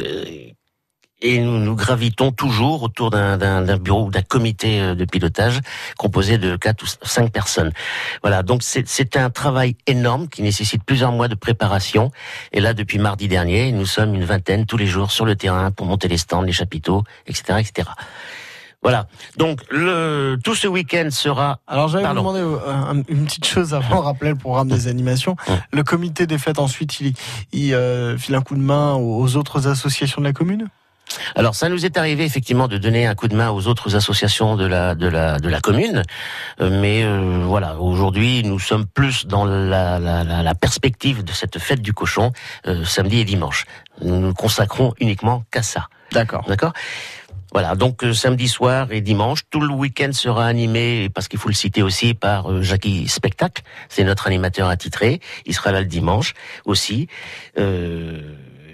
[1.22, 5.60] et nous, nous gravitons toujours autour d'un- bureau ou d'un comité euh, de pilotage
[5.98, 7.72] composé de quatre ou cinq personnes.
[8.22, 12.12] Voilà, donc c'est un travail énorme qui nécessite plusieurs mois de préparation.
[12.52, 15.72] Et là, depuis mardi dernier, nous sommes une vingtaine tous les jours sur le terrain
[15.72, 17.90] pour monter les stands, les chapiteaux, etc., etc.
[18.82, 19.08] Voilà.
[19.36, 21.60] Donc le tout ce week-end sera.
[21.68, 24.88] Alors j'allais vous demander euh, un- une petite chose avant de rappeler le programme des
[24.88, 25.36] animations.
[25.74, 27.14] Le comité des fêtes ensuite, il,
[27.52, 30.70] il euh, file un coup de main aux autres associations de la commune?
[31.36, 34.56] Alors ça nous est arrivé effectivement de donner un coup de main aux autres associations
[34.56, 36.04] de la de la de la commune,
[36.62, 41.32] Euh, mais euh, voilà aujourd'hui nous sommes plus dans la, la, la, la perspective de
[41.32, 42.32] cette fête du cochon
[42.68, 43.66] euh, samedi et dimanche.
[44.02, 45.88] Nous nous consacrons uniquement qu'à ça.
[46.12, 46.46] D'accord.
[46.48, 46.74] D'accord?
[47.52, 51.50] Voilà, donc euh, samedi soir et dimanche, tout le week-end sera animé, parce qu'il faut
[51.50, 55.88] le citer aussi, par euh, Jackie Spectacle, c'est notre animateur attitré, il sera là le
[55.88, 57.08] dimanche aussi.
[57.58, 58.22] Euh,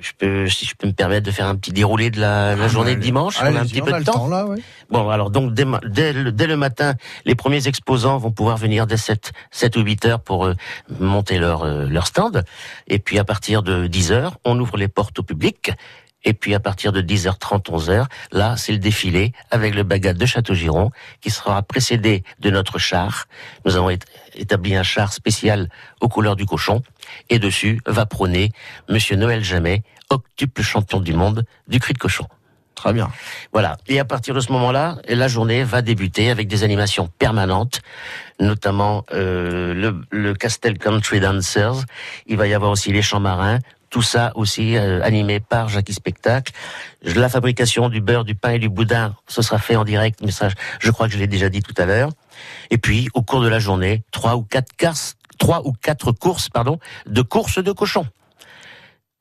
[0.06, 2.68] je peux, si je peux me permettre de faire un petit déroulé de la, la
[2.68, 4.13] journée de dimanche, on a un petit on peu de temps.
[4.13, 4.60] temps, là, ouais.
[4.89, 5.65] Bon, alors donc dès
[6.13, 6.94] le, dès le matin,
[7.26, 10.54] les premiers exposants vont pouvoir venir dès 7, 7 ou 8 heures pour euh,
[11.00, 12.44] monter leur, euh, leur stand.
[12.88, 15.72] Et puis à partir de 10 heures, on ouvre les portes au public.
[16.26, 20.26] Et puis à partir de 10h30, 11h, là, c'est le défilé avec le bagat de
[20.26, 20.90] Château-Giron
[21.22, 23.26] qui sera précédé de notre char.
[23.64, 24.04] Nous avonsét-
[24.36, 25.70] établi un char spécial
[26.02, 26.82] aux couleurs du cochon.
[27.30, 28.52] Et dessus va prôner
[28.90, 32.26] Monsieur Noël Jamais, octuple champion du monde du cri de cochon.
[32.74, 33.10] Très bien.
[33.54, 33.78] Voilà.
[33.88, 37.80] Et à partir de ce moment-là, la journée va débuter avec des animations permanentes,
[38.42, 41.86] notamment euh, le, le Castel Country Dancers.
[42.28, 43.60] Il va y avoir aussi les chants marins.
[43.95, 46.51] Tout ça aussi euh, animé par Jackie Spectacle.
[47.01, 50.31] La fabrication du beurre, du pain et du boudin, ce sera fait en direct, mais
[50.31, 50.49] ça,
[50.81, 52.10] je crois que je l'ai déjà dit tout à l'heure.
[52.71, 56.49] Et puis, au cours de la journée, trois ou quatre courses, trois ou quatre courses,
[56.49, 58.05] pardon, de courses de cochons.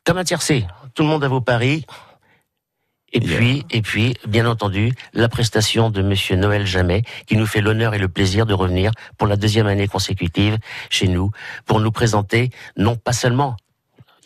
[0.02, 0.66] Comme un tiercé.
[0.94, 1.86] Tout le monde à vos paris.
[3.12, 7.60] Et puis, et puis, bien entendu, la prestation de Monsieur Noël Jamais, qui nous fait
[7.60, 10.58] l'honneur et le plaisir de revenir pour la deuxième année consécutive
[10.90, 11.30] chez nous,
[11.64, 13.54] pour nous présenter, non pas seulement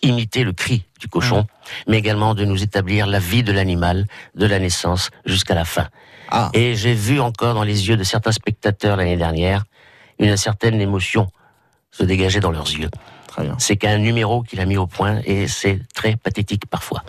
[0.03, 1.47] imiter le cri du cochon,
[1.87, 5.89] mais également de nous établir la vie de l'animal, de la naissance jusqu'à la fin.
[6.31, 6.51] Ah.
[6.55, 9.65] Et j'ai vu encore dans les yeux de certains spectateurs l'année dernière
[10.19, 11.29] une certaine émotion
[11.91, 12.91] se dégager dans leurs yeux.
[13.59, 17.05] C'est qu'un numéro qu'il a mis au point et c'est très pathétique parfois.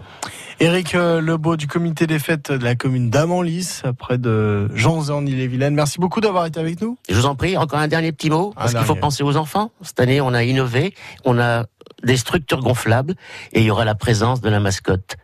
[0.61, 5.25] Éric euh, Lebeau du comité des fêtes de la commune d'Amanlis, près de Janzé en
[5.25, 5.73] Ille-et-Vilaine.
[5.73, 6.97] Merci beaucoup d'avoir été avec nous.
[7.07, 9.71] Je vous en prie, encore un dernier petit mot, parce qu'il faut penser aux enfants?
[9.81, 10.93] Cette année, on a innové,
[11.23, 11.65] on a
[12.03, 13.15] des structures gonflables,
[13.53, 15.15] et il y aura la présence de la mascotte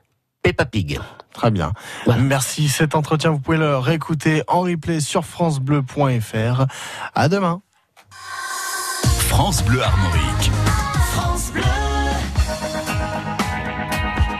[0.41, 1.01] Peppa Pig.
[1.33, 1.73] Très bien.
[2.17, 2.69] Merci.
[2.69, 6.65] Cet entretien, vous pouvez le réécouter en replay sur francebleu.fr.
[7.13, 7.61] À demain.
[9.27, 10.51] France Bleu Armorique.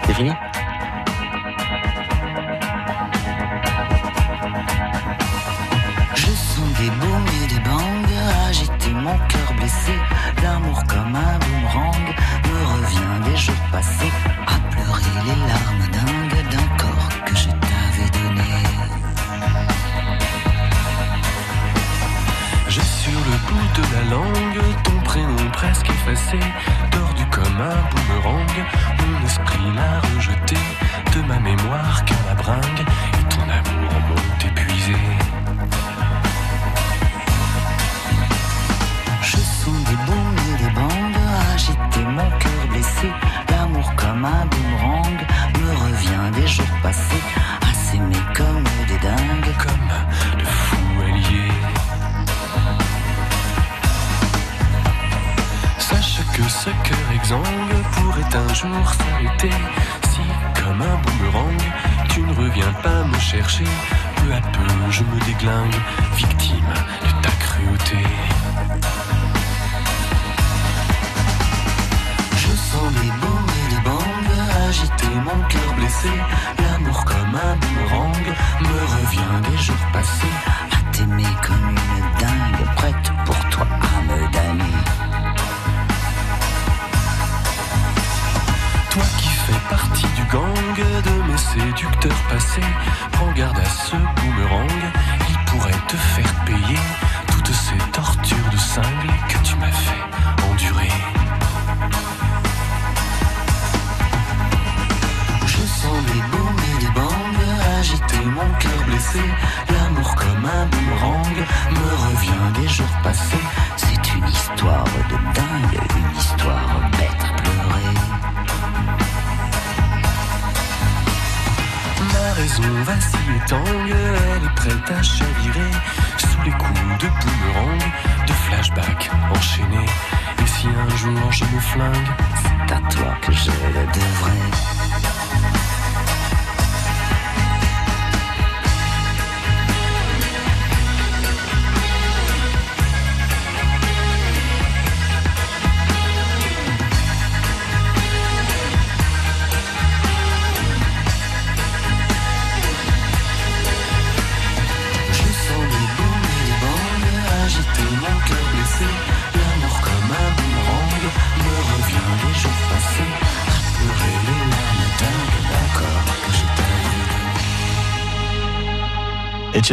[0.05, 0.31] C'est fini?
[10.45, 12.05] L'amour comme un boomerang
[12.45, 14.12] me revient des jours passés
[14.45, 18.51] à pleurer les larmes dingues d'un corps que je t'avais donné.
[22.67, 26.39] J'ai sur le bout de la langue ton prénom presque effacé,
[26.91, 28.55] tordu comme un boomerang.
[28.99, 30.58] Mon esprit l'a rejeté
[31.15, 34.44] de ma mémoire car la bringue et ton amour m'ont
[42.15, 43.10] mon cœur blessé.
[43.49, 45.19] L'amour comme un boomerang
[45.60, 47.25] me revient des jours passés
[47.62, 51.58] à s'aimer comme des dingues, comme de fous alliés.
[55.78, 59.58] Sache que ce cœur exsangue pourrait un jour s'arrêter
[60.12, 60.21] si,
[60.62, 61.62] comme un boomerang,
[62.10, 63.69] tu ne reviens pas me chercher.
[64.17, 65.75] Peu à peu, je me déglingue,
[66.15, 66.73] victime
[67.04, 68.04] de ta cruauté.
[75.15, 76.10] Mon cœur blessé.
[76.60, 78.25] L'amour comme un boomerang
[78.62, 80.36] me revient des jours passés.
[80.71, 84.78] À t'aimer comme une dingue, prête pour toi à me damner.
[88.89, 92.71] Toi qui fais partie du gang de mes séducteurs passés,
[93.12, 93.95] prends garde à ce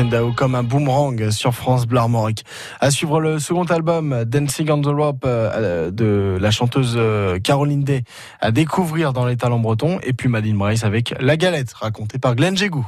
[0.04, 2.44] Dao comme un boomerang sur France Bleu Armorique.
[2.80, 7.84] À suivre le second album Dancing on the Rope euh, de la chanteuse euh, Caroline
[7.84, 8.04] Day
[8.40, 12.34] à découvrir dans les talents bretons et puis Madeleine Brace avec La Galette racontée par
[12.34, 12.86] Glenn Jégou.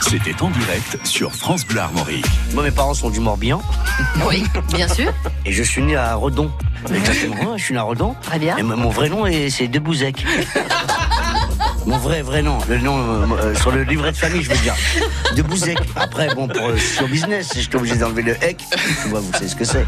[0.00, 2.26] C'était en direct sur France Bleu Armorique.
[2.52, 3.62] Moi, mes parents sont du Morbihan.
[4.26, 4.42] Oui,
[4.74, 5.12] bien sûr.
[5.46, 6.50] Et je suis né à Redon.
[6.92, 8.14] Exactement, je suis né à Redon.
[8.22, 8.56] Très bien.
[8.56, 10.24] Et mon vrai nom, est- c'est Debouzek.
[11.86, 12.58] Mon vrai, vrai nom.
[12.68, 14.74] Le nom, euh, euh, sur le livret de famille, je veux dire.
[15.36, 15.78] Debouzek.
[15.96, 18.64] Après, bon, pour euh, sur business, j'étais obligé d'enlever le hec.
[19.02, 19.84] Tu vois, vous savez ce que c'est.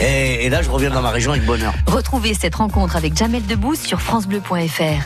[0.00, 1.74] Et, et là, je reviens dans ma région avec bonheur.
[1.86, 5.02] Retrouvez cette rencontre avec Jamel Debbouze sur francebleu.fr.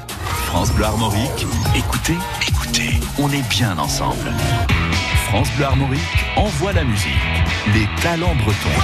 [0.47, 4.31] France Bleu Armorique, écoutez, écoutez, on est bien ensemble.
[5.29, 6.01] France Bleu Armorique
[6.37, 7.09] envoie la musique.
[7.75, 8.81] Les talents bretons.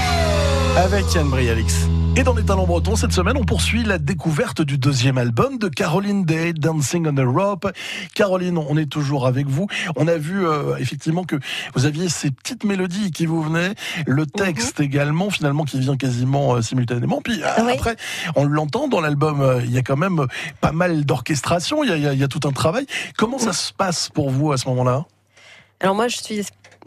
[0.76, 1.74] Avec Yann Brialix.
[2.16, 5.68] Et dans les talents bretons, cette semaine, on poursuit la découverte du deuxième album de
[5.68, 7.70] Caroline Day, Dancing on the Rope.
[8.14, 9.68] Caroline, on est toujours avec vous.
[9.96, 11.36] On a vu euh, effectivement que
[11.74, 13.74] vous aviez ces petites mélodies qui vous venaient,
[14.06, 17.20] le texte également, finalement, qui vient quasiment euh, simultanément.
[17.22, 17.96] Puis euh, après,
[18.34, 20.26] on l'entend dans l'album, euh, il y a quand même
[20.60, 22.86] pas mal d'orchestration, y y il y a tout un travail.
[23.16, 25.04] Comment ça se passe pour vous à ce moment-là?
[25.80, 26.42] Alors moi, je suis,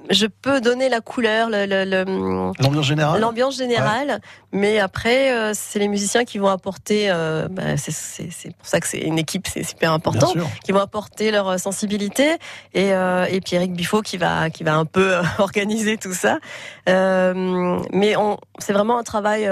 [0.10, 4.20] je peux donner la couleur, le- le- le- L'ambiance générale l'ambiance générale,
[4.52, 7.10] mais après, euh, c'est les musiciens qui vont apporter.
[7.10, 10.28] euh, bah, c'est- pour ça que c'est une équipe, c'est super important,
[10.66, 12.38] qui vont apporter leur euh, sensibilité
[12.74, 16.40] et euh, et puis Eric Biffaut qui va qui va un peu organiser tout ça.
[16.88, 18.16] Mais
[18.60, 19.50] c'est vraiment un travail.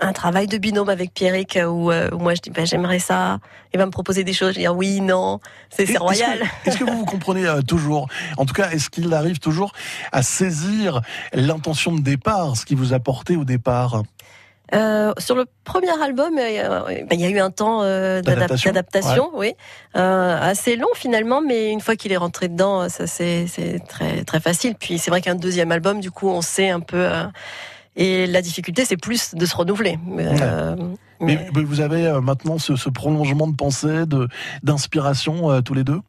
[0.00, 3.38] Un travail de binôme avec Pierrick où, euh, où moi je dis bah, j'aimerais ça.
[3.72, 4.54] Il va me proposer des choses.
[4.54, 5.38] Je dis oui non
[5.70, 6.40] c'est Est-ce royal.
[6.64, 8.08] que- Est-ce que vous vous comprenez euh, toujours?
[8.36, 9.72] En tout cas, est-ce qu'il arrive toujours
[10.12, 11.00] à saisir
[11.32, 14.02] l'intention de départ, ce qui vous a porté au départ?
[14.72, 19.30] Euh, sur le premier album, euh, ben, il y a eu un temps d'adap- D'adaptation,
[19.34, 19.52] oui,
[19.94, 24.40] assez long finalement, mais une fois qu'il est rentré dedans, ça c'est c'est très très
[24.40, 24.74] facile.
[24.74, 27.08] Puis c'est vrai qu'un deuxième album, du coup, on sait un peu.
[27.96, 29.98] Et la difficulté, c'est plus de se renouveler.
[30.18, 30.76] Euh,
[31.20, 34.28] mais, mais vous avez euh, maintenant ce, ce prolongement de pensée, de
[34.62, 36.00] d'inspiration euh, tous les deux?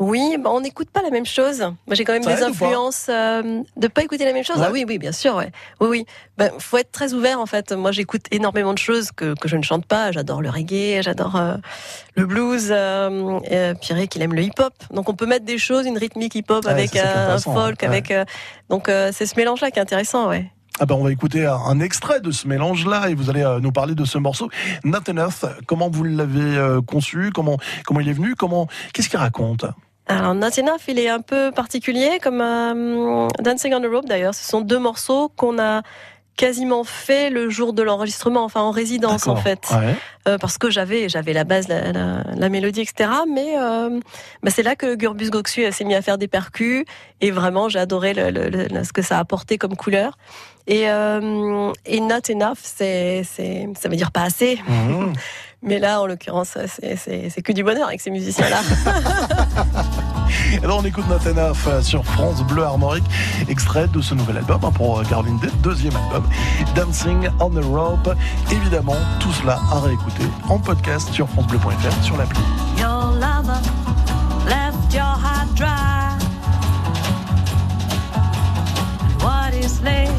[0.00, 1.60] Oui, bah, on n'écoute pas la même chose.
[1.60, 4.56] Moi, j'ai quand même Ça des influences euh, de pas écouter la même chose.
[4.56, 4.64] Ouais.
[4.66, 5.52] Ah oui, oui, bien sûr, ouais.
[5.80, 6.06] Oui, oui.
[6.36, 7.70] Ben, faut être très ouvert en fait.
[7.70, 10.10] Moi, j'écoute énormément de choses que, que je ne chante pas.
[10.10, 11.54] J'adore le reggae, j'adore euh,
[12.16, 12.68] le blues.
[12.70, 14.74] Euh, euh, Pierrick, il aime le hip-hop.
[14.92, 18.12] Donc, on peut mettre des choses, une rythmique hip-hop Ouais, avec un folk, avec.
[18.68, 20.50] donc, c'est ce mélange-là qui est intéressant, ouais.
[20.80, 23.70] Ah ben on va écouter un, extrait de ce mélange-là et vous allez euh, nous
[23.70, 24.48] parler de ce morceau.
[24.82, 27.30] Not Enough, comment vous l'avez euh, conçu?
[27.32, 28.34] Comment comment il est venu?
[28.34, 29.64] Comment Qu'est-ce qu'il raconte?
[30.06, 34.34] Alors, Not Enough, il est un peu particulier, comme euh, Dancing on the Rope d'ailleurs.
[34.34, 35.82] Ce sont deux morceaux qu'on a
[36.36, 39.60] quasiment fait le jour de l'enregistrement, enfin en résidence en fait.
[39.70, 39.94] Ouais.
[40.26, 43.08] Euh, parce que j'avais j'avais la base, la, la- la mélodie, etc.
[43.32, 44.00] Mais euh,
[44.42, 46.84] bah, c'est là que Gurbus Goxu s'est mis à faire des percus
[47.20, 50.18] et vraiment j'ai adoré le, le- le- ce que ça a apporté comme couleur.
[50.66, 54.58] Et, euh, et not enough, c'est c'est ça veut dire pas assez.
[54.66, 55.12] Mhm.
[55.66, 58.60] Mais là, en l'occurrence, c'est- c'est c'est que du bonheur avec ces musiciens-là.
[60.62, 63.04] Alors on écoute Not Enough euh, sur France Bleu Armorique,
[63.48, 66.24] extrait de ce nouvel album hein, pour euh, Caroline Day, deuxième album,
[66.74, 68.14] Dancing on the Rope.
[68.52, 72.38] Évidemment, tout cela à réécouter en podcast sur francebleu.fr sur l'appli.
[72.78, 73.60] Your lover
[74.46, 76.12] left your heart dry.
[79.22, 80.12] What is left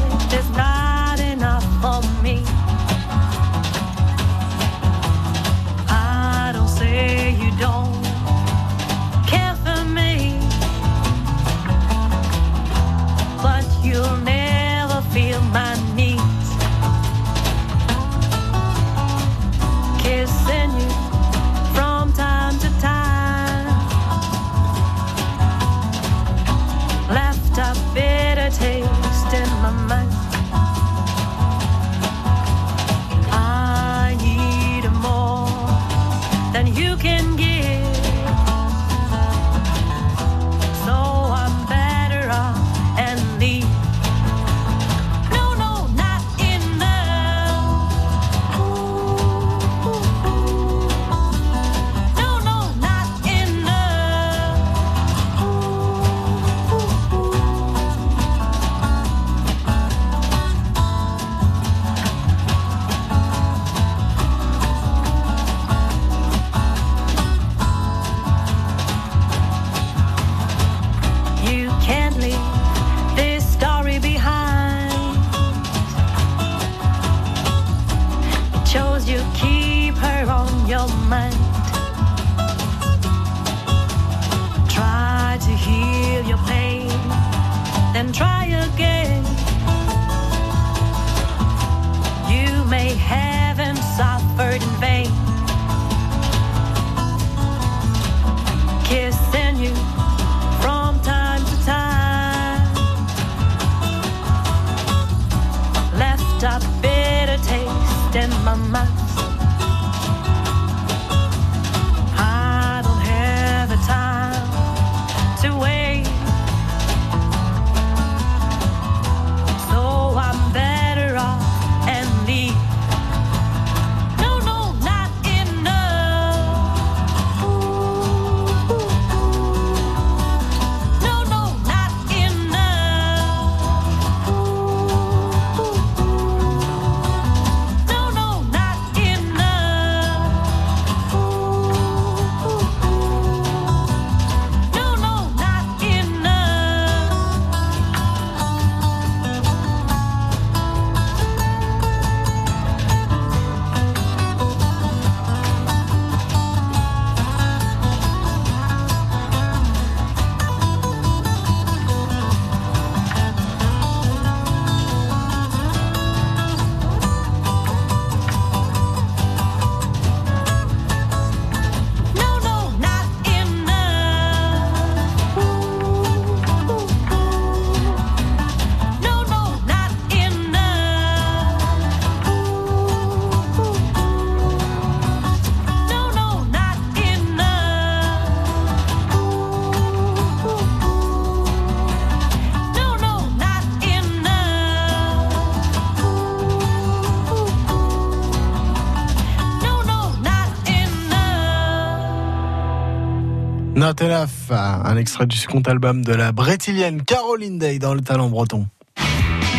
[204.02, 208.66] un extrait du second album de la brétilienne Caroline Day dans le talent breton.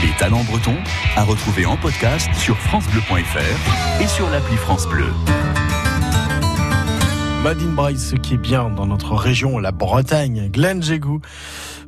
[0.04, 0.78] Les talents bretons
[1.16, 5.08] à retrouver en podcast sur francebleu.fr et sur l'appli France Bleu.
[7.44, 11.20] Madine Bryce, ce qui est bien dans notre région, la Bretagne, Glenn Jégou.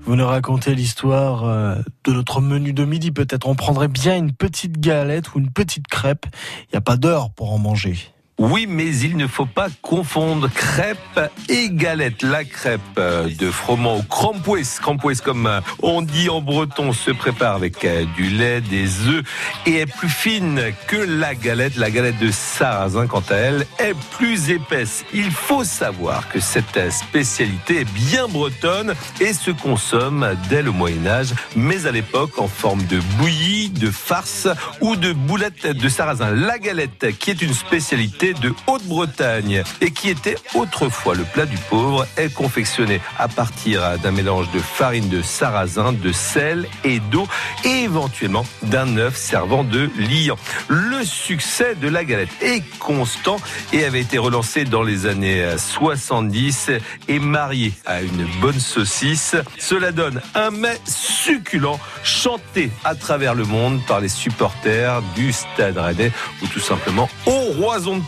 [0.02, 1.76] Vous nous racontez l'histoire euh,
[2.06, 3.12] de notre menu de midi.
[3.12, 6.26] Peut-être on prendrait bien une petite galette ou une petite crêpe.
[6.64, 7.97] Il n'y a pas d'heure pour en manger.
[8.39, 11.19] Oui, mais il ne faut pas confondre crêpe
[11.49, 12.21] et galette.
[12.21, 17.11] La crêpe euh, de froment au crampoues, crampoues comme euh, on dit en breton, se
[17.11, 19.25] prépare avec euh, du lait, des œufs
[19.65, 21.75] et est plus fine que la galette.
[21.75, 25.03] La galette de sarrasin, quant à elle, est plus épaisse.
[25.13, 31.05] Il faut savoir que cette spécialité est bien bretonne et se consomme dès le Moyen
[31.07, 34.47] Âge, mais à l'époque en forme de bouillie, de farce
[34.79, 36.31] ou de boulettes de sarrasin.
[36.31, 41.57] La galette, qui est une spécialité de Haute-Bretagne et qui était autrefois le plat du
[41.69, 47.27] pauvre, est confectionnée à partir d'un mélange de farine de sarrasin, de sel et d'eau
[47.63, 50.38] et éventuellement d'un œuf servant de liant.
[50.67, 53.38] Le succès de la galette est constant
[53.73, 56.71] et avait été relancé dans les années 70
[57.07, 59.36] et marié à une bonne saucisse.
[59.57, 65.77] Cela donne un mets succulent chanté à travers le monde par les supporters du Stade
[65.77, 66.11] Rennais
[66.41, 68.01] ou tout simplement au Roison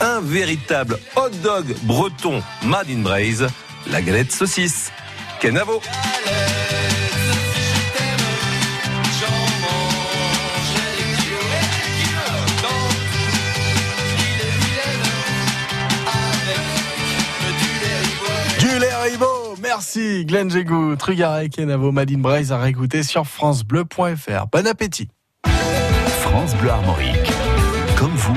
[0.00, 3.46] Un véritable hot dog breton made in Braise,
[3.88, 4.90] la galette saucisse.
[5.38, 5.80] Kenavo.
[18.58, 24.46] Du lait Haribo, merci Glenn Jégou, Trugarek et Navo Madine Braise à réécouter sur francebleu.fr.
[24.50, 25.10] Bon appétit.
[26.22, 27.32] France Bleu Armorique.
[27.96, 28.36] Comme vous,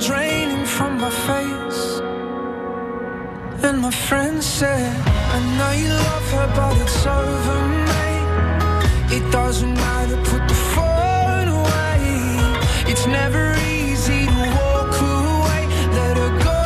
[0.00, 2.00] draining from my face.
[3.64, 9.16] And my friend said, I know you love her, but it's over, mate.
[9.16, 12.90] It doesn't matter, put the phone away.
[12.90, 15.66] It's never easy to walk away.
[15.98, 16.62] Let her go.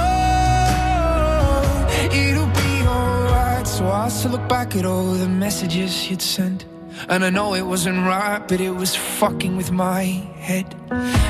[2.14, 3.66] It'll be alright.
[3.66, 6.66] So I still look back at all the messages you'd sent.
[7.08, 10.20] And I know it wasn't right, but it was fucking with my
[10.52, 10.74] head.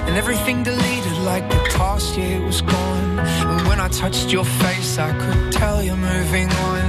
[0.07, 3.13] And everything deleted like the past year was gone.
[3.51, 6.85] And when I touched your face, I could tell you're moving on.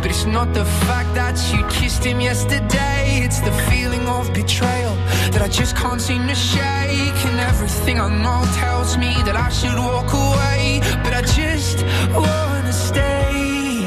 [0.00, 4.96] But it's not the fact that you kissed him yesterday, it's the feeling of betrayal
[5.32, 7.20] that I just can't seem to shake.
[7.28, 11.78] And everything I know tells me that I should walk away, but I just
[12.24, 13.84] wanna stay.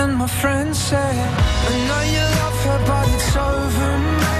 [0.00, 1.18] And my friend said,
[1.68, 3.90] I know you love her, but it's over,
[4.22, 4.39] mate.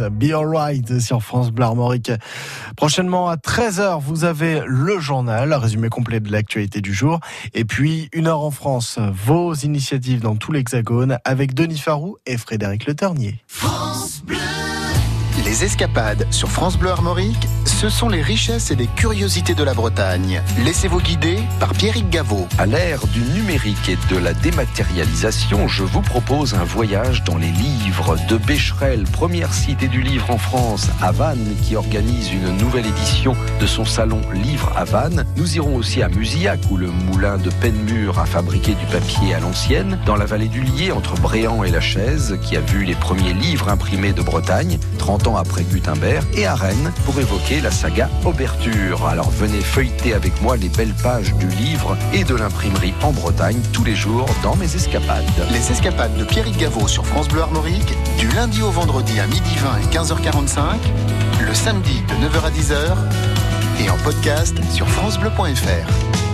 [0.00, 2.10] Be Alright sur France Bleu Armorique.
[2.76, 7.20] Prochainement à 13h, vous avez le journal, résumé complet de l'actualité du jour.
[7.54, 12.36] Et puis, une heure en France, vos initiatives dans tout l'Hexagone avec Denis Farou et
[12.36, 13.40] Frédéric Le Ternier.
[15.44, 17.46] Les escapades sur France Bleu Armorique
[17.78, 20.42] Ce sont les richesses et les curiosités de la Bretagne.
[20.64, 22.48] Laissez-vous guider par Pierrick Gaveau.
[22.56, 27.50] À l'ère du numérique et de la dématérialisation, je vous propose un voyage dans les
[27.50, 32.86] livres de Becherel, première cité du livre en France, à Vannes, qui organise une nouvelle
[32.86, 35.26] édition de son salon Livre à Vannes.
[35.36, 39.40] Nous irons aussi à Musillac, où le moulin de Penmur a fabriqué du papier à
[39.40, 42.94] l'ancienne, dans la vallée du Lier, entre Bréant et la Chaise, qui a vu les
[42.94, 47.72] premiers livres imprimés de Bretagne, 30 ans après Gutenberg, et à Rennes, pour évoquer la
[47.72, 49.08] saga Auberture.
[49.08, 53.60] Alors venez feuilleter avec moi les belles pages du livre et de l'imprimerie en Bretagne
[53.72, 55.24] tous les jours dans mes escapades.
[55.50, 59.56] Les escapades de Pierrick Gaveau sur France Bleu Armorique, du lundi au vendredi à midi
[59.56, 60.76] 20 et 15h45,
[61.44, 66.25] le samedi de 9h à 10h et en podcast sur francebleu.fr.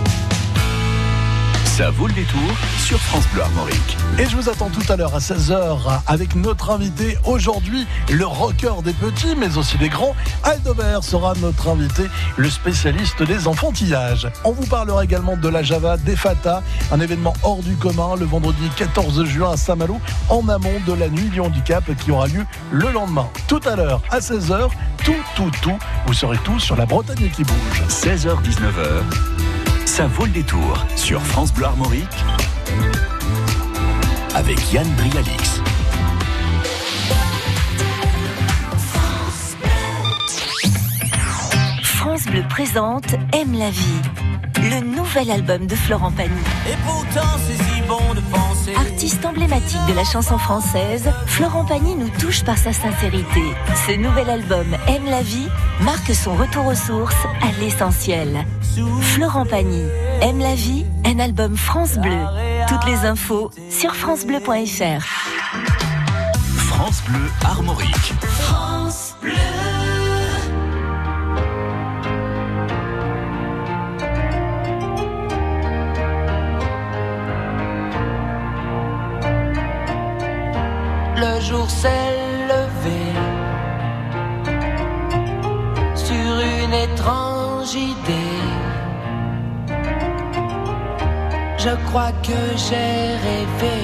[1.75, 2.39] Ça vaut le détour
[2.77, 3.97] sur France Bleu Armorique.
[4.19, 8.83] Et je vous attends tout à l'heure à 16h avec notre invité aujourd'hui, le rocker
[8.83, 10.15] des petits mais aussi des grands.
[10.43, 12.03] Aldobert sera notre invité,
[12.37, 14.27] le spécialiste des enfantillages.
[14.43, 16.61] On vous parlera également de la Java des Fata,
[16.91, 19.99] un événement hors du commun le vendredi 14 juin à Saint-Malo,
[20.29, 23.27] en amont de la nuit du handicap qui aura lieu le lendemain.
[23.47, 24.69] Tout à l'heure à 16h,
[25.03, 27.83] tout, tout, tout, vous serez tous sur la Bretagne qui bouge.
[27.89, 29.01] 16h-19h,
[29.85, 32.07] ça vaut le détour sur France Bleu Armorique
[34.35, 35.61] avec Yann Brialix.
[41.83, 44.01] France Bleu présente Aime la vie,
[44.57, 46.31] le nouvel album de Florent Pagny.
[46.69, 48.42] Et pourtant c'est si bon de penser.
[48.75, 53.41] Artiste emblématique de la chanson française, Florent Pagny nous touche par sa sincérité.
[53.87, 55.47] Ce nouvel album Aime la vie
[55.81, 58.45] marque son retour aux sources, à l'essentiel.
[59.01, 59.83] Florent Pagny,
[60.21, 62.25] Aime la vie, un album France Bleu.
[62.67, 65.03] Toutes les infos sur francebleu.fr.
[66.57, 68.13] France Bleu Armorique.
[68.21, 69.72] France Bleu.
[91.93, 93.79] Crois que j'ai rêvé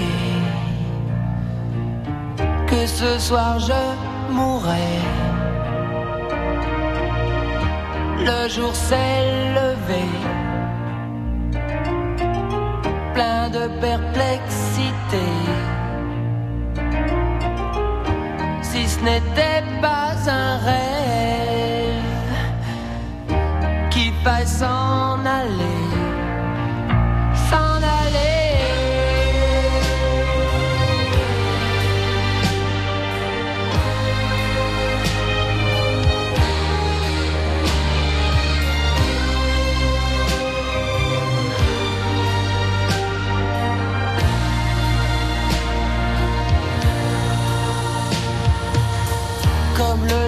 [2.65, 3.83] que ce soir je
[4.33, 5.01] mourrais.
[8.29, 9.25] Le jour s'est
[9.59, 10.05] levé,
[13.13, 15.27] plein de perplexité.
[18.69, 22.33] si ce n'était pas un rêve
[23.91, 25.78] qui faille s'en aller,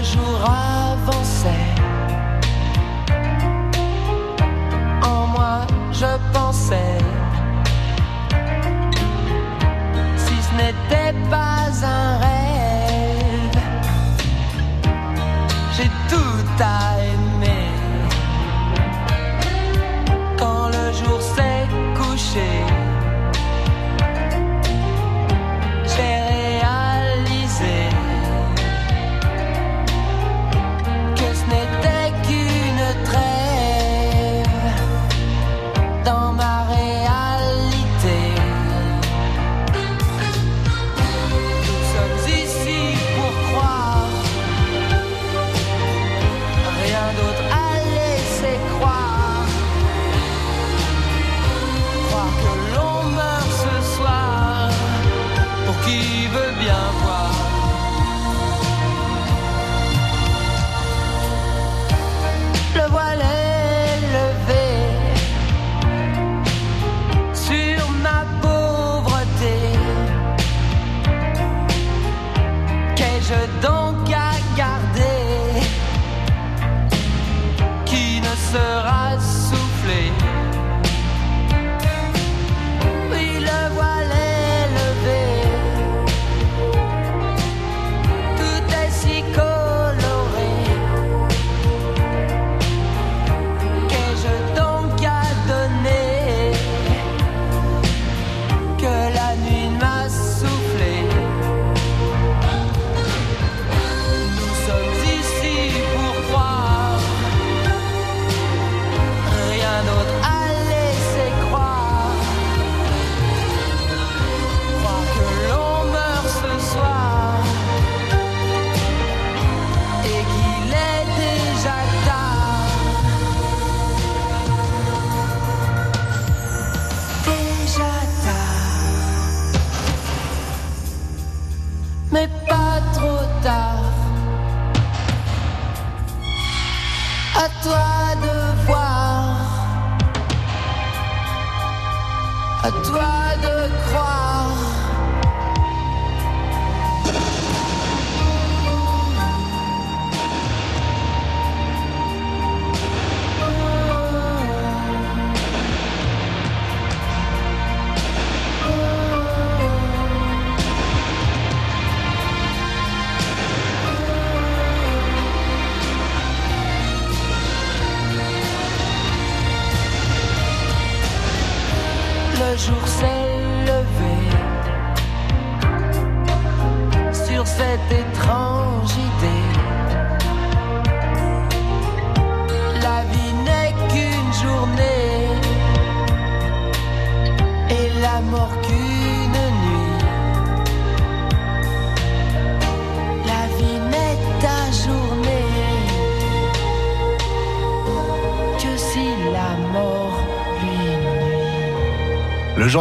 [0.02, 1.70] le jour avançait,
[5.04, 6.98] en moi je pensais,
[10.18, 12.21] si ce n'était pas un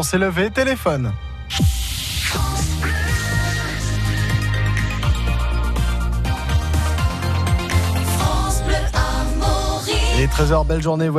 [0.00, 1.12] Jean s'est levé, téléphone.
[10.18, 11.10] Et 13h, belle journée.